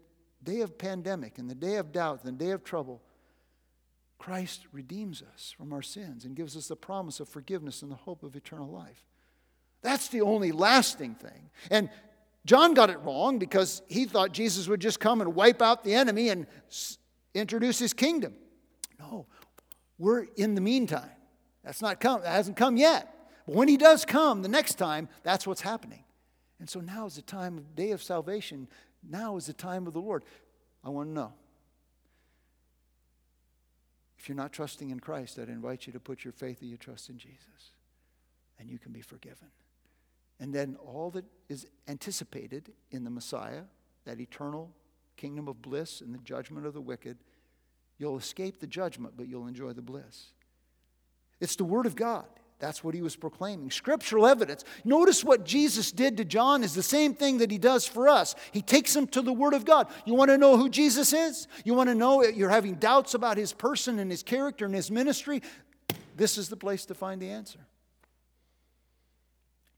[0.47, 3.03] day of pandemic in the day of doubt in the day of trouble
[4.19, 7.97] christ redeems us from our sins and gives us the promise of forgiveness and the
[7.97, 9.05] hope of eternal life
[9.83, 11.51] that's the only lasting thing.
[11.71, 11.91] And
[12.45, 15.95] John got it wrong because he thought Jesus would just come and wipe out the
[15.95, 16.47] enemy and
[17.35, 18.35] introduce his kingdom.
[18.99, 19.27] No,
[19.99, 21.11] we're in the meantime.
[21.65, 23.13] That's not come, that hasn't come yet.
[23.47, 26.05] But when he does come the next time, that's what's happening.
[26.61, 28.69] And so now is the time of day of salvation.
[29.09, 30.25] Now is the time of the Lord.
[30.85, 31.33] I want to know.
[34.19, 36.79] If you're not trusting in Christ, I'd invite you to put your faith and your
[36.79, 37.73] trust in Jesus,
[38.59, 39.49] and you can be forgiven.
[40.39, 43.63] And then all that is anticipated in the Messiah,
[44.05, 44.71] that eternal
[45.17, 47.17] kingdom of bliss and the judgment of the wicked,
[47.99, 50.33] you'll escape the judgment, but you'll enjoy the bliss.
[51.41, 52.27] It's the Word of God.
[52.59, 53.71] That's what he was proclaiming.
[53.71, 54.65] Scriptural evidence.
[54.83, 58.35] Notice what Jesus did to John is the same thing that he does for us.
[58.51, 59.89] He takes him to the Word of God.
[60.07, 61.49] You want to know who Jesus is?
[61.65, 64.91] You want to know you're having doubts about his person and his character and his
[64.91, 65.43] ministry?
[66.17, 67.61] This is the place to find the answer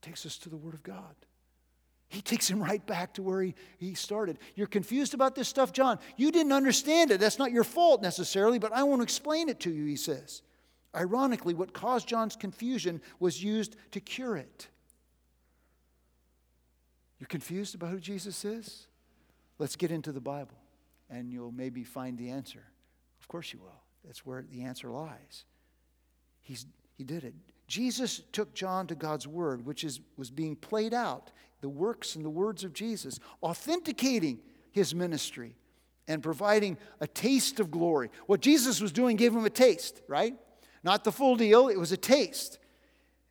[0.02, 1.14] takes us to the Word of God.
[2.08, 4.38] He takes him right back to where he, he started.
[4.54, 5.98] You're confused about this stuff, John.
[6.16, 7.20] You didn't understand it.
[7.20, 10.42] That's not your fault necessarily, but I want to explain it to you, he says.
[10.96, 14.68] Ironically, what caused John's confusion was used to cure it.
[17.18, 18.86] You're confused about who Jesus is?
[19.58, 20.56] Let's get into the Bible
[21.10, 22.62] and you'll maybe find the answer.
[23.20, 23.82] Of course you will.
[24.04, 25.44] That's where the answer lies.
[26.42, 26.64] He's,
[26.96, 27.34] he did it.
[27.68, 32.24] Jesus took John to God's word, which is, was being played out, the works and
[32.24, 34.40] the words of Jesus, authenticating
[34.72, 35.54] his ministry
[36.08, 38.10] and providing a taste of glory.
[38.26, 40.34] What Jesus was doing gave him a taste, right?
[40.82, 42.58] Not the full deal, it was a taste.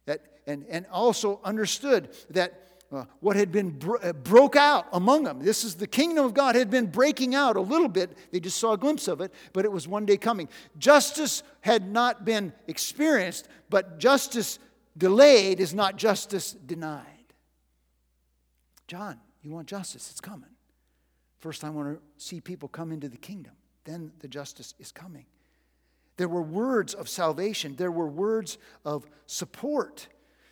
[0.06, 5.24] That, and, and also understood that uh, what had been bro- uh, broke out among
[5.24, 5.40] them.
[5.40, 8.18] This is the kingdom of God had been breaking out a little bit.
[8.32, 10.48] They just saw a glimpse of it, but it was one day coming.
[10.78, 14.60] Justice had not been experienced, but justice
[14.98, 17.04] delayed is not justice denied.
[18.88, 20.10] John, you want justice?
[20.10, 20.50] It's coming.
[21.40, 23.54] First, I want to see people come into the kingdom.
[23.84, 25.26] Then the justice is coming.
[26.18, 30.08] There were words of salvation, there were words of support.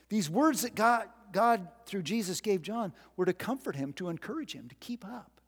[0.10, 4.54] These words that God, God, through Jesus, gave John were to comfort him, to encourage
[4.54, 5.42] him, to keep up.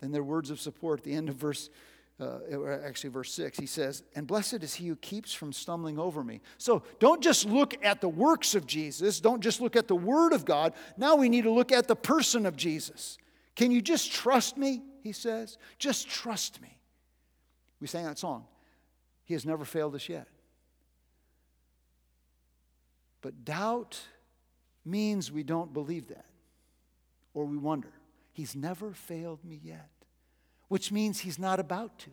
[0.00, 1.68] Then there are words of support at the end of verse,
[2.18, 2.38] uh,
[2.82, 3.58] actually, verse 6.
[3.58, 6.40] He says, And blessed is he who keeps from stumbling over me.
[6.56, 10.32] So don't just look at the works of Jesus, don't just look at the word
[10.32, 10.72] of God.
[10.96, 13.18] Now we need to look at the person of Jesus.
[13.56, 14.80] Can you just trust me?
[15.02, 15.58] He says.
[15.78, 16.78] Just trust me.
[17.78, 18.46] We sang that song.
[19.26, 20.28] He has never failed us yet.
[23.20, 24.00] But doubt
[24.84, 26.26] means we don't believe that
[27.34, 27.92] or we wonder.
[28.32, 29.90] He's never failed me yet,
[30.68, 32.10] which means he's not about to.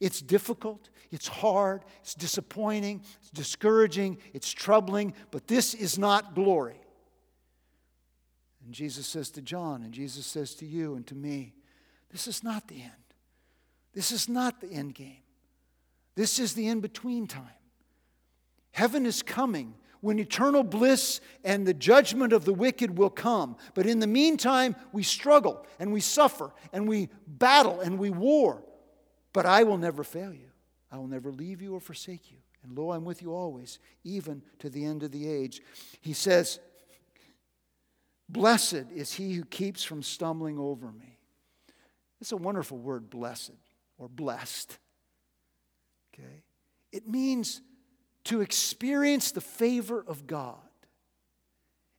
[0.00, 6.80] It's difficult, it's hard, it's disappointing, it's discouraging, it's troubling, but this is not glory.
[8.64, 11.54] And Jesus says to John, and Jesus says to you and to me,
[12.10, 12.92] this is not the end.
[13.92, 15.22] This is not the end game.
[16.14, 17.48] This is the in between time.
[18.72, 19.74] Heaven is coming
[20.04, 23.56] when eternal bliss and the judgment of the wicked will come.
[23.72, 28.62] But in the meantime, we struggle and we suffer and we battle and we war.
[29.32, 30.50] But I will never fail you.
[30.92, 32.36] I will never leave you or forsake you.
[32.62, 35.62] And lo, I'm with you always, even to the end of the age.
[36.02, 36.60] He says,
[38.28, 41.18] Blessed is he who keeps from stumbling over me.
[42.20, 43.52] It's a wonderful word, blessed
[43.96, 44.76] or blessed.
[46.12, 46.42] Okay?
[46.92, 47.62] It means
[48.24, 50.56] to experience the favor of God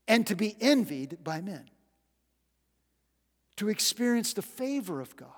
[0.07, 1.69] and to be envied by men.
[3.57, 5.29] To experience the favor of God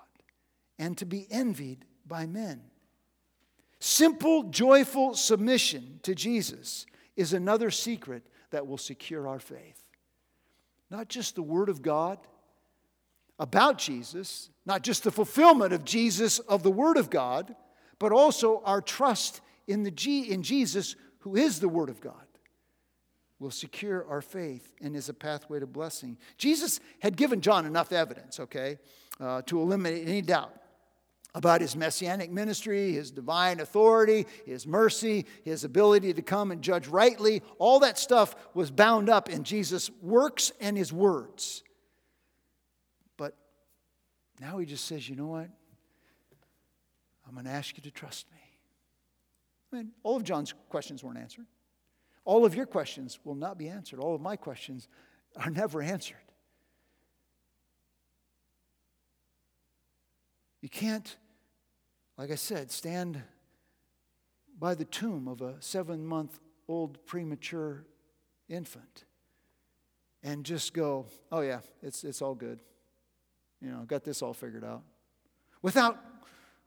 [0.79, 2.61] and to be envied by men.
[3.79, 6.85] Simple, joyful submission to Jesus
[7.15, 9.83] is another secret that will secure our faith.
[10.89, 12.17] Not just the Word of God
[13.39, 17.55] about Jesus, not just the fulfillment of Jesus of the Word of God,
[17.99, 22.13] but also our trust in, the G, in Jesus, who is the Word of God,
[23.39, 26.17] will secure our faith and is a pathway to blessing.
[26.37, 28.79] Jesus had given John enough evidence, okay,
[29.19, 30.53] uh, to eliminate any doubt
[31.35, 36.87] about his messianic ministry, his divine authority, his mercy, his ability to come and judge
[36.87, 37.43] rightly.
[37.59, 41.63] All that stuff was bound up in Jesus' works and his words.
[43.17, 43.35] But
[44.41, 45.49] now he just says, you know what?
[47.27, 48.39] I'm going to ask you to trust me.
[49.71, 51.45] I mean, all of John's questions weren't answered.
[52.25, 53.99] All of your questions will not be answered.
[53.99, 54.87] All of my questions
[55.37, 56.17] are never answered.
[60.61, 61.15] You can't,
[62.17, 63.21] like I said, stand
[64.59, 67.85] by the tomb of a seven month old premature
[68.49, 69.05] infant
[70.23, 72.59] and just go, oh, yeah, it's, it's all good.
[73.61, 74.83] You know, got this all figured out.
[75.61, 75.97] Without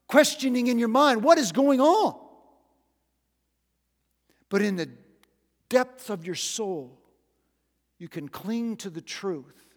[0.06, 2.29] questioning in your mind what is going on.
[4.50, 4.90] But in the
[5.70, 6.98] depths of your soul,
[7.98, 9.76] you can cling to the truth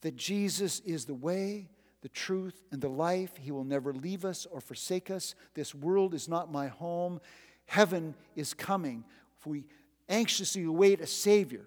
[0.00, 1.68] that Jesus is the way,
[2.02, 3.36] the truth, and the life.
[3.36, 5.34] He will never leave us or forsake us.
[5.54, 7.20] This world is not my home.
[7.66, 9.04] Heaven is coming.
[9.38, 9.66] If we
[10.08, 11.66] anxiously await a Savior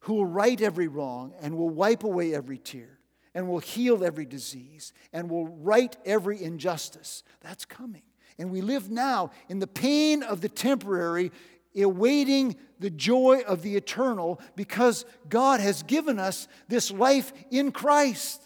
[0.00, 2.98] who will right every wrong and will wipe away every tear
[3.34, 7.22] and will heal every disease and will right every injustice.
[7.40, 8.02] That's coming.
[8.40, 11.30] And we live now in the pain of the temporary,
[11.76, 18.42] awaiting the joy of the eternal because God has given us this life in Christ,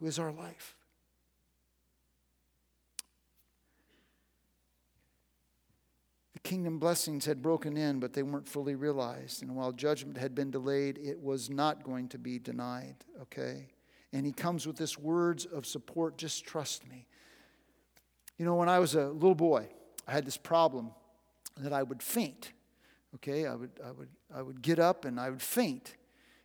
[0.00, 0.74] who is our life.
[6.32, 9.44] The Kingdom blessings had broken in, but they weren't fully realized.
[9.44, 13.68] And while judgment had been delayed, it was not going to be denied, okay?
[14.12, 17.06] And he comes with this words of support just trust me.
[18.38, 19.68] You know, when I was a little boy,
[20.06, 20.90] I had this problem
[21.58, 22.52] that I would faint.
[23.16, 25.96] Okay, I would, I would, I would get up and I would faint.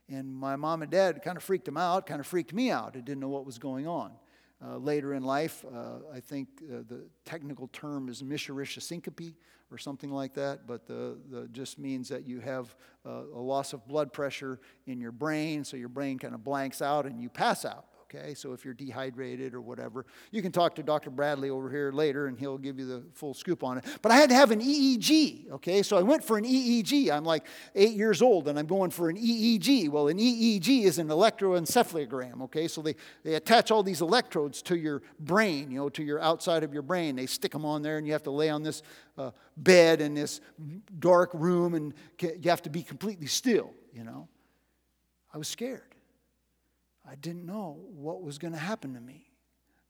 [0.10, 2.96] And my mom and dad kind of freaked them out, kind of freaked me out.
[2.96, 4.12] I didn't know what was going on.
[4.66, 9.36] Uh, later in life, uh, I think uh, the technical term is Misheritia syncope
[9.70, 12.74] or something like that, but the, the just means that you have
[13.06, 17.06] a loss of blood pressure in your brain, so your brain kind of blanks out
[17.06, 17.86] and you pass out.
[18.14, 18.34] Okay?
[18.34, 21.10] So if you're dehydrated or whatever, you can talk to Dr.
[21.10, 23.86] Bradley over here later and he'll give you the full scoop on it.
[24.02, 25.84] But I had to have an EEG, okay?
[25.84, 27.12] So I went for an EEG.
[27.12, 27.46] I'm like
[27.76, 29.90] eight years old and I'm going for an EEG.
[29.90, 32.68] Well, an EEG is an electroencephalogram, okay?
[32.68, 36.64] So they, they attach all these electrodes to your brain, you know, to your outside
[36.64, 37.16] of your brain.
[37.16, 38.84] They stick them on there and you have to lay on this
[39.18, 40.42] uh, bed in this
[41.00, 44.28] dark room and you have to be completely still, you know?
[45.34, 45.97] I was scared.
[47.10, 49.28] I didn't know what was going to happen to me.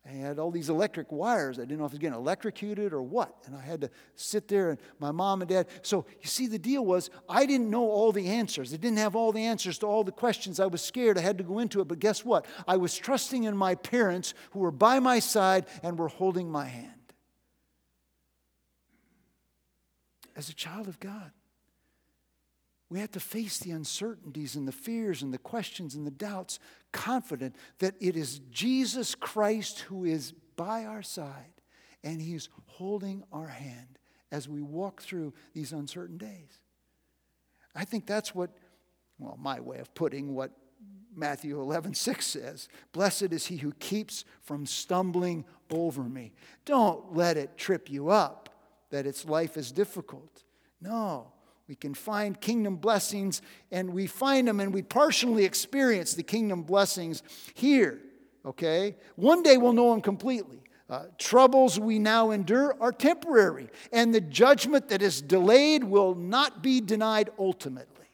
[0.06, 1.60] I had all these electric wires.
[1.60, 3.36] I didn't know if I was getting electrocuted or what.
[3.46, 5.68] And I had to sit there and my mom and dad.
[5.82, 8.74] So you see, the deal was I didn't know all the answers.
[8.74, 10.62] I didn't have all the answers to all the questions.
[10.62, 11.18] I was scared.
[11.18, 11.90] I had to go into it.
[11.90, 12.46] But guess what?
[12.68, 16.66] I was trusting in my parents who were by my side and were holding my
[16.66, 16.94] hand.
[20.38, 21.32] As a child of God,
[22.90, 26.60] we have to face the uncertainties and the fears and the questions and the doubts,
[26.92, 31.62] confident that it is Jesus Christ who is by our side
[32.04, 34.00] and He's holding our hand
[34.32, 36.62] as we walk through these uncertain days.
[37.76, 38.52] I think that's what,
[39.20, 40.52] well, my way of putting what
[41.16, 42.70] Matthew 11, 6 says.
[42.92, 46.34] Blessed is he who keeps from stumbling over me.
[46.66, 48.50] Don't let it trip you up
[48.92, 50.44] that its life is difficult.
[50.80, 51.34] No.
[51.68, 53.42] We can find kingdom blessings,
[53.72, 58.00] and we find them and we partially experience the kingdom blessings here,
[58.46, 58.96] okay?
[59.16, 60.62] One day we'll know them completely.
[60.90, 66.64] Uh, troubles we now endure are temporary, and the judgment that is delayed will not
[66.64, 68.08] be denied ultimately.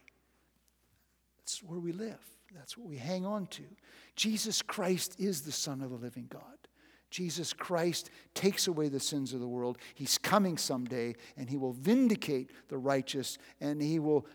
[1.40, 2.20] That's where we live,
[2.56, 3.64] that's what we hang on to.
[4.16, 6.42] Jesus Christ is the Son of the living God.
[7.14, 9.78] Jesus Christ takes away the sins of the world.
[9.94, 14.26] He's coming someday, and he will vindicate the righteous, and he will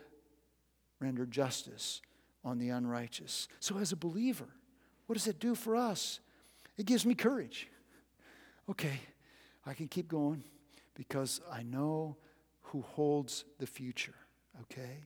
[1.01, 2.01] render justice
[2.45, 3.49] on the unrighteous.
[3.59, 4.47] So, as a believer,
[5.07, 6.21] what does it do for us?
[6.77, 7.67] It gives me courage.
[8.71, 9.01] Okay,
[9.67, 10.45] I can keep going
[10.95, 12.17] because I know
[12.63, 14.15] who holds the future,
[14.63, 15.03] okay?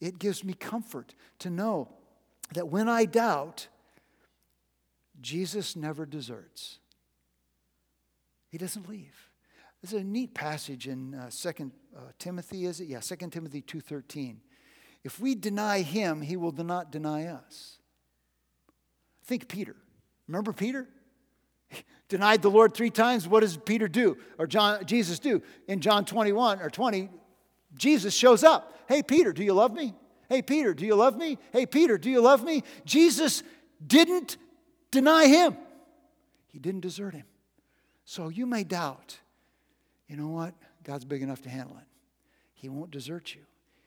[0.00, 1.88] It gives me comfort to know
[2.54, 3.68] that when I doubt,
[5.20, 6.80] Jesus never deserts.
[8.52, 9.30] He doesn't leave.
[9.80, 11.48] There's a neat passage in uh, 2
[11.96, 12.86] uh, Timothy, is it?
[12.86, 14.36] Yeah, 2 Timothy 2.13.
[15.02, 17.78] If we deny him, he will not deny us.
[19.24, 19.74] Think Peter.
[20.28, 20.86] Remember Peter?
[22.10, 23.26] Denied the Lord three times.
[23.26, 24.18] What does Peter do?
[24.38, 25.42] Or John, Jesus do?
[25.66, 27.08] In John 21 or 20,
[27.74, 28.78] Jesus shows up.
[28.86, 29.94] Hey, Peter, do you love me?
[30.28, 31.38] Hey, Peter, do you love me?
[31.52, 32.64] Hey, Peter, do you love me?
[32.84, 33.42] Jesus
[33.84, 34.36] didn't
[34.90, 35.56] deny him,
[36.48, 37.24] he didn't desert him.
[38.12, 39.16] So you may doubt,
[40.06, 40.52] you know what?
[40.84, 41.86] God's big enough to handle it.
[42.52, 43.40] He won't desert you.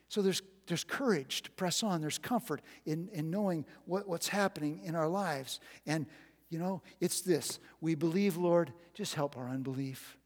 [0.10, 2.02] So there's, there's courage to press on.
[2.02, 5.60] There's comfort in, in knowing what, what's happening in our lives.
[5.86, 6.08] And,
[6.50, 10.18] you know, it's this we believe, Lord, just help our unbelief.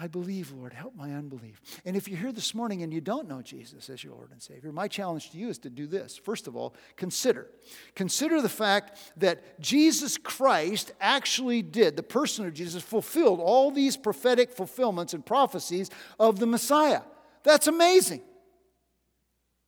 [0.00, 1.60] I believe, Lord, help my unbelief.
[1.84, 4.40] And if you're here this morning and you don't know Jesus as your Lord and
[4.40, 6.16] Savior, my challenge to you is to do this.
[6.16, 7.48] First of all, consider.
[7.96, 13.96] Consider the fact that Jesus Christ actually did, the person of Jesus fulfilled all these
[13.96, 15.90] prophetic fulfillments and prophecies
[16.20, 17.02] of the Messiah.
[17.42, 18.22] That's amazing.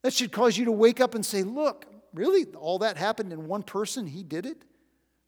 [0.03, 2.45] That should cause you to wake up and say, look, really?
[2.55, 4.07] All that happened in one person?
[4.07, 4.63] He did it?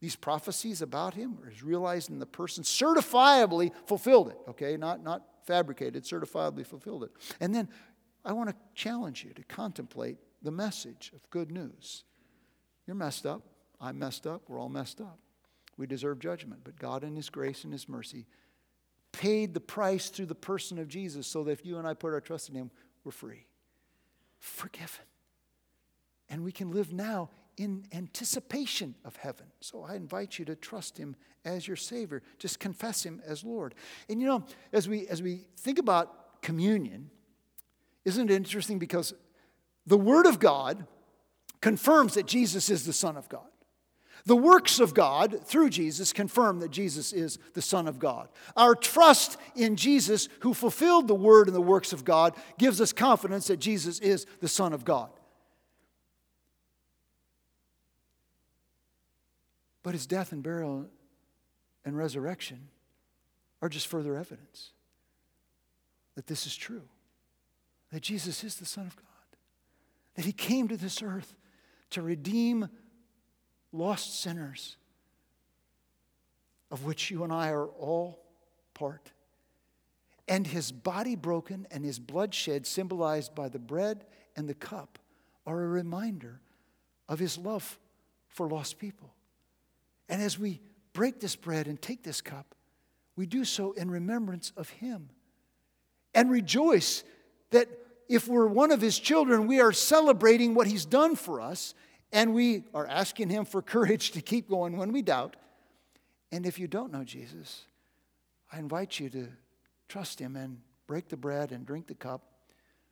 [0.04, 4.76] These prophecies about him or is realized in the person certifiably fulfilled it okay?
[4.76, 7.12] Not not fabricated certifiably fulfilled it.
[7.40, 7.70] And then
[8.26, 12.04] i want to challenge you to contemplate the message of good news.
[12.86, 13.44] You're messed up.
[13.80, 14.42] I'm messed up.
[14.50, 15.20] We're all messed up.
[15.78, 18.28] We deserve judgment but god in his grace and his mercy
[19.14, 22.12] paid the price through the person of jesus so that if you and i put
[22.12, 22.72] our trust in him
[23.06, 23.48] we're free.
[24.40, 25.06] Forgiven
[26.30, 29.46] and we can live now in anticipation of heaven.
[29.62, 32.22] So I invite you to trust him as your savior.
[32.40, 33.76] Just confess him as Lord.
[34.10, 37.10] And you know, as we as we think about communion,
[38.06, 39.14] isn't it interesting because
[39.86, 40.86] the word of God
[41.62, 43.48] confirms that Jesus is the son of God.
[44.26, 48.30] The works of God through Jesus confirm that Jesus is the Son of God.
[48.56, 52.94] Our trust in Jesus, who fulfilled the word and the works of God, gives us
[52.94, 55.10] confidence that Jesus is the Son of God.
[59.84, 60.88] But his death and burial
[61.86, 62.70] and resurrection
[63.62, 64.72] are just further evidence
[66.16, 66.84] that this is true.
[67.92, 69.06] That Jesus is the Son of God.
[70.16, 71.36] That he came to this earth
[71.92, 72.70] to redeem
[73.72, 74.78] lost sinners,
[76.72, 78.20] of which you and I are all
[78.74, 79.12] part.
[80.28, 84.06] And his body broken and his blood shed, symbolized by the bread
[84.36, 84.98] and the cup,
[85.46, 86.40] are a reminder
[87.10, 87.78] of his love
[88.28, 89.14] for lost people.
[90.10, 90.62] And as we
[90.94, 92.56] break this bread and take this cup,
[93.16, 95.10] we do so in remembrance of Him.
[96.14, 97.04] And rejoice
[97.52, 97.68] that
[98.10, 101.74] if we're one of His children, we are celebrating what He's done for us,
[102.12, 105.36] and we are asking Him for courage to keep going when we doubt.
[106.32, 107.64] And if you don't know Jesus,
[108.52, 109.28] I invite you to
[109.88, 112.24] trust Him and break the bread and drink the cup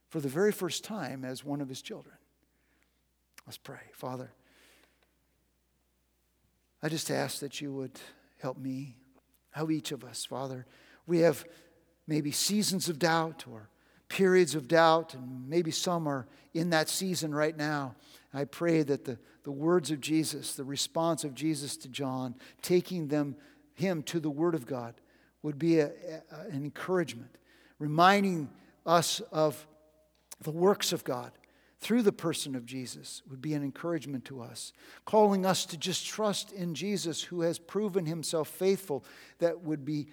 [0.09, 2.15] for the very first time as one of His children.
[3.45, 3.79] Let's pray.
[3.93, 4.31] Father,
[6.83, 7.99] I just ask that you would
[8.39, 8.95] help me,
[9.51, 10.65] help each of us, Father.
[11.05, 11.45] We have
[12.07, 13.69] maybe seasons of doubt or
[14.09, 17.95] periods of doubt, and maybe some are in that season right now.
[18.33, 23.07] I pray that the, the words of Jesus, the response of Jesus to John, taking
[23.07, 23.35] them,
[23.73, 24.95] him to the Word of God,
[25.43, 27.37] would be a, a, an encouragement,
[27.79, 28.49] reminding
[28.85, 29.65] us of
[30.41, 31.31] the works of God
[31.81, 34.71] through the person of Jesus would be an encouragement to us,
[35.03, 39.03] calling us to just trust in Jesus who has proven himself faithful,
[39.39, 40.07] that would be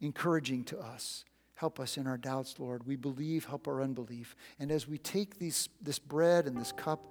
[0.00, 1.26] encouraging to us.
[1.54, 2.86] Help us in our doubts, Lord.
[2.86, 4.34] We believe, help our unbelief.
[4.58, 7.04] And as we take these, this bread and this cup,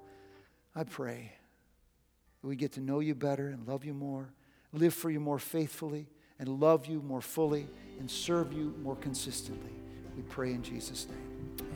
[0.76, 1.34] I pray
[2.42, 4.34] that we get to know you better and love you more,
[4.74, 6.08] live for you more faithfully,
[6.40, 7.68] and love you more fully,
[8.00, 9.74] and serve you more consistently.
[10.16, 11.69] We pray in Jesus' name.